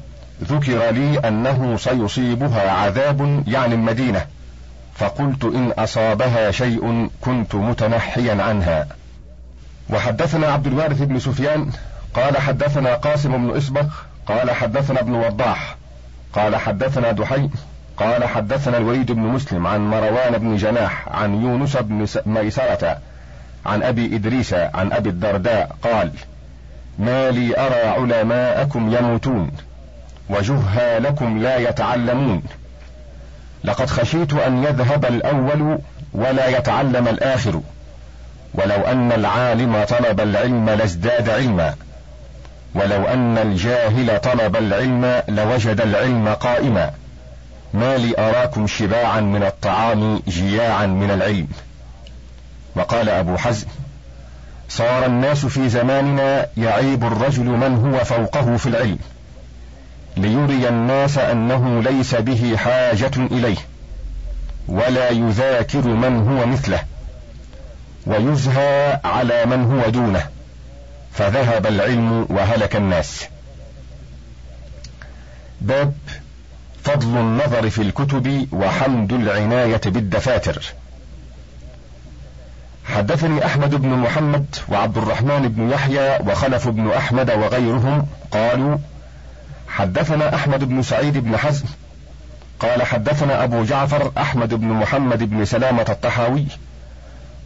[0.43, 4.25] ذكر لي أنه سيصيبها عذاب يعني المدينة.
[4.95, 8.87] فقلت إن أصابها شيء كنت متنحيا عنها.
[9.89, 11.71] وحدثنا عبد الوارث بن سفيان.
[12.13, 13.87] قال حدثنا قاسم بن إسبق.
[14.27, 15.75] قال حدثنا ابن وضاح.
[16.33, 17.49] قال حدثنا دحي
[17.99, 22.97] قال حدثنا الوليد بن مسلم عن مروان بن جناح عن يونس بن ميسرة
[23.65, 26.11] عن أبي إدريس عن أبي الدرداء قال
[26.99, 29.51] ما لي أرى علماءكم يموتون
[30.29, 32.43] وجهالكم لا يتعلمون.
[33.63, 35.79] لقد خشيت أن يذهب الأول
[36.13, 37.61] ولا يتعلم الآخر
[38.53, 41.75] ولو أن العالم طلب العلم لازداد علما
[42.75, 46.91] ولو أن الجاهل طلب العلم لوجد العلم قائما.
[47.73, 51.47] ما لي أراكم شباعا من الطعام جياعا من العلم.
[52.75, 53.67] وقال أبو حزم
[54.69, 58.99] صار الناس في زماننا يعيب الرجل من هو فوقه في العلم
[60.17, 63.57] ليري الناس أنه ليس به حاجة إليه
[64.67, 66.83] ولا يذاكر من هو مثله
[68.05, 70.23] ويزهى على من هو دونه
[71.13, 73.25] فذهب العلم وهلك الناس.
[75.61, 75.93] باب
[76.83, 80.73] فضل النظر في الكتب وحمد العناية بالدفاتر.
[82.85, 88.77] حدثني أحمد بن محمد وعبد الرحمن بن يحيى وخلف بن أحمد وغيرهم قالوا
[89.67, 91.65] حدثنا أحمد بن سعيد بن حزم
[92.59, 96.45] قال حدثنا أبو جعفر أحمد بن محمد بن سلامة الطحاوي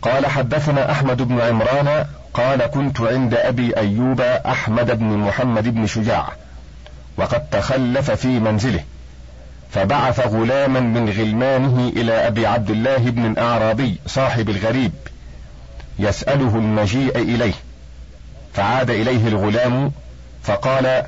[0.01, 6.29] قال حدثنا أحمد بن عمران قال كنت عند أبي أيوب أحمد بن محمد بن شجاع
[7.17, 8.83] وقد تخلف في منزله.
[9.73, 14.91] فبعث غلاما من غلمانه إلى أبي عبد الله بن الأعرابي صاحب الغريب
[15.99, 17.53] يسأله المجيء إليه.
[18.53, 19.91] فعاد إليه الغلام
[20.43, 21.03] فقال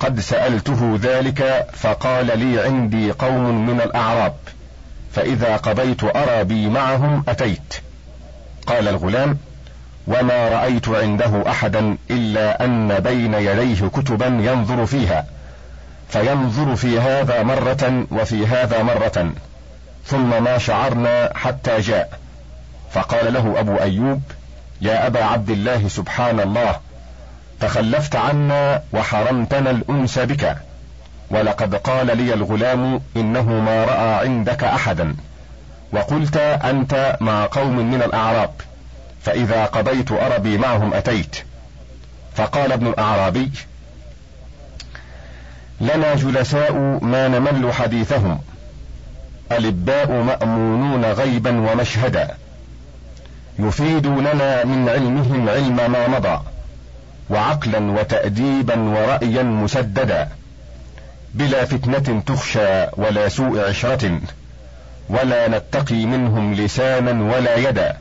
[0.00, 4.34] قد سألته ذلك فقال لي عندي قوم من الأعراب
[5.12, 7.74] فإذا قضيت أرى بي معهم أتيت.
[8.66, 9.38] قال الغلام
[10.06, 15.26] وما رأيت عنده أحدا إلا أن بين يديه كتبا ينظر فيها
[16.12, 19.32] فينظر في هذا مرة وفي هذا مرة.
[20.06, 22.18] ثم ما شعرنا حتى جاء.
[22.92, 24.22] فقال له أبو أيوب
[24.80, 26.80] يا أبا عبد الله سبحان الله
[27.60, 30.56] تخلفت عنا وحرمتنا الأنس بك.
[31.30, 35.16] ولقد قال لي الغلام إنه ما رأى عندك أحدا.
[35.92, 38.50] وقلت أنت مع قوم من الأعراب
[39.22, 41.36] فإذا قضيت أربي معهم أتيت.
[42.36, 43.50] فقال ابن الأعرابي
[45.82, 46.72] لنا جلساء
[47.02, 48.38] ما نمل حديثهم.
[49.52, 52.36] الاباء مأمونون غيبا ومشهدا.
[53.58, 56.40] يفيدوننا من علمهم علم ما مضى.
[57.30, 60.28] وعقلا وتاديبا ورايا مسددا.
[61.34, 64.20] بلا فتنة تخشى ولا سوء عشرة.
[65.08, 67.96] ولا نتقي منهم لسانا ولا يدا.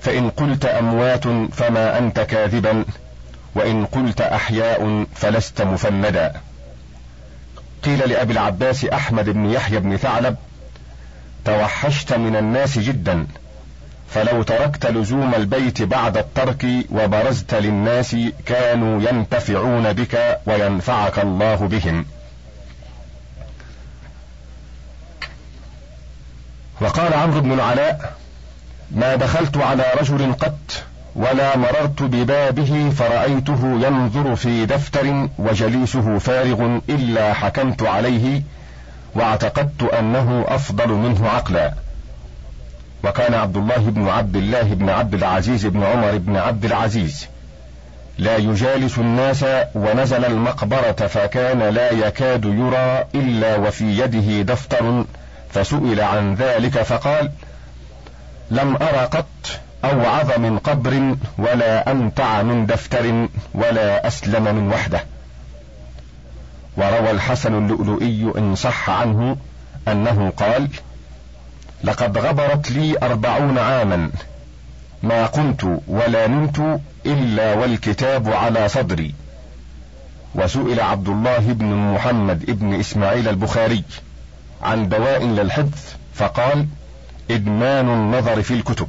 [0.00, 2.84] فإن قلت أموات فما أنت كاذبا.
[3.54, 6.32] وإن قلت أحياء فلست مفندا.
[7.86, 10.36] قيل لأبي العباس أحمد بن يحيى بن ثعلب
[11.44, 13.26] توحشت من الناس جدا
[14.10, 18.16] فلو تركت لزوم البيت بعد الترك وبرزت للناس
[18.46, 22.06] كانوا ينتفعون بك وينفعك الله بهم.
[26.80, 28.14] وقال عمرو بن العلاء
[28.90, 30.84] ما دخلت على رجل قط
[31.16, 38.42] ولا مررت ببابه فرأيته ينظر في دفتر وجليسه فارغ إلا حكمت عليه
[39.14, 41.72] واعتقدت أنه أفضل منه عقلا.
[43.04, 47.26] وكان عبد الله بن عبد الله بن عبد العزيز بن عمر بن عبد العزيز.
[48.18, 49.44] لا يجالس الناس
[49.74, 55.04] ونزل المقبرة فكان لا يكاد يرى إلا وفي يده دفتر
[55.50, 57.30] فسئل عن ذلك فقال
[58.50, 59.26] لم أر قط
[59.90, 65.00] أوعظ من قبر ولا أمتع من دفتر ولا أسلم من وحده.
[66.76, 69.36] وروى الحسن اللؤلؤي إن صح عنه
[69.88, 70.68] أنه قال
[71.84, 74.10] لقد غبرت لي أربعون عاما
[75.02, 79.14] ما قمت ولا نمت إلا والكتاب على صدري.
[80.34, 83.84] وسئل عبد الله بن محمد بن إسماعيل البخاري
[84.62, 85.78] عن دواء للحفظ
[86.14, 86.66] فقال
[87.30, 88.88] إدمان النظر في الكتب.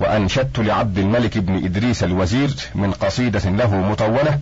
[0.00, 4.38] وأنشدت لعبد الملك بن إدريس الوزير من قصيدة له مطولة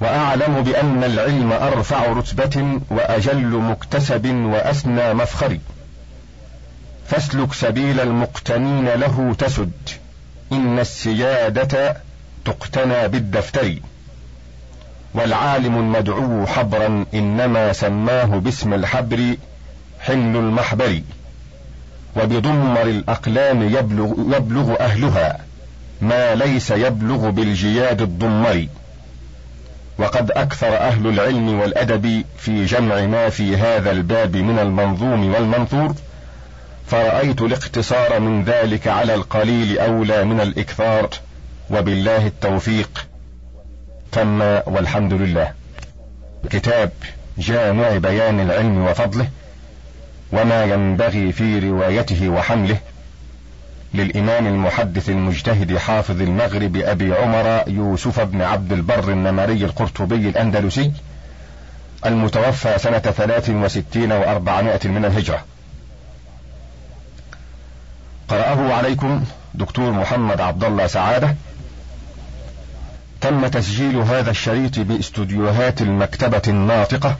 [0.00, 5.58] وأعلم بأن العلم أرفع رتبة وأجل مكتسب وأسنى مفخر.
[7.06, 9.72] فاسلك سبيل المقتنين له تسد
[10.52, 11.96] إن السيادة
[12.44, 13.78] تقتنى بالدفتر.
[15.14, 19.36] والعالم المدعو حبرا إنما سماه باسم الحبر
[20.00, 21.02] حمل المحبر.
[22.16, 25.38] وبضمر الأقلام يبلغ, يبلغ أهلها
[26.00, 28.66] ما ليس يبلغ بالجياد الضمر.
[29.98, 35.94] وقد أكثر أهل العلم والأدب في جمع ما في هذا الباب من المنظوم والمنثور
[36.86, 41.08] فرأيت الاقتصار من ذلك على القليل أولى من الإكثار
[41.70, 43.06] وبالله التوفيق.
[44.12, 45.52] تم والحمد لله.
[46.50, 46.90] كتاب
[47.38, 49.28] جامع بيان العلم وفضله.
[50.32, 52.78] وما ينبغي في روايته وحمله
[53.94, 60.92] للإمام المحدث المجتهد حافظ المغرب أبي عمر يوسف بن عبد البر النمري القرطبي الأندلسي
[62.06, 65.44] المتوفى سنة ثلاث وستين وأربعمائة من الهجرة.
[68.28, 71.34] قرأه عليكم دكتور محمد عبد الله سعادة.
[73.20, 77.16] تم تسجيل هذا الشريط بإستوديوهات المكتبة الناطقة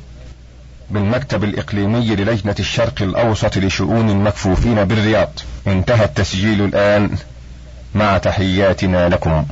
[0.94, 5.30] بالمكتب الإقليمي للجنة الشرق الأوسط لشؤون المكفوفين بالرياض.
[5.66, 7.10] انتهى التسجيل الآن.
[7.94, 9.44] مع تحياتنا لكم.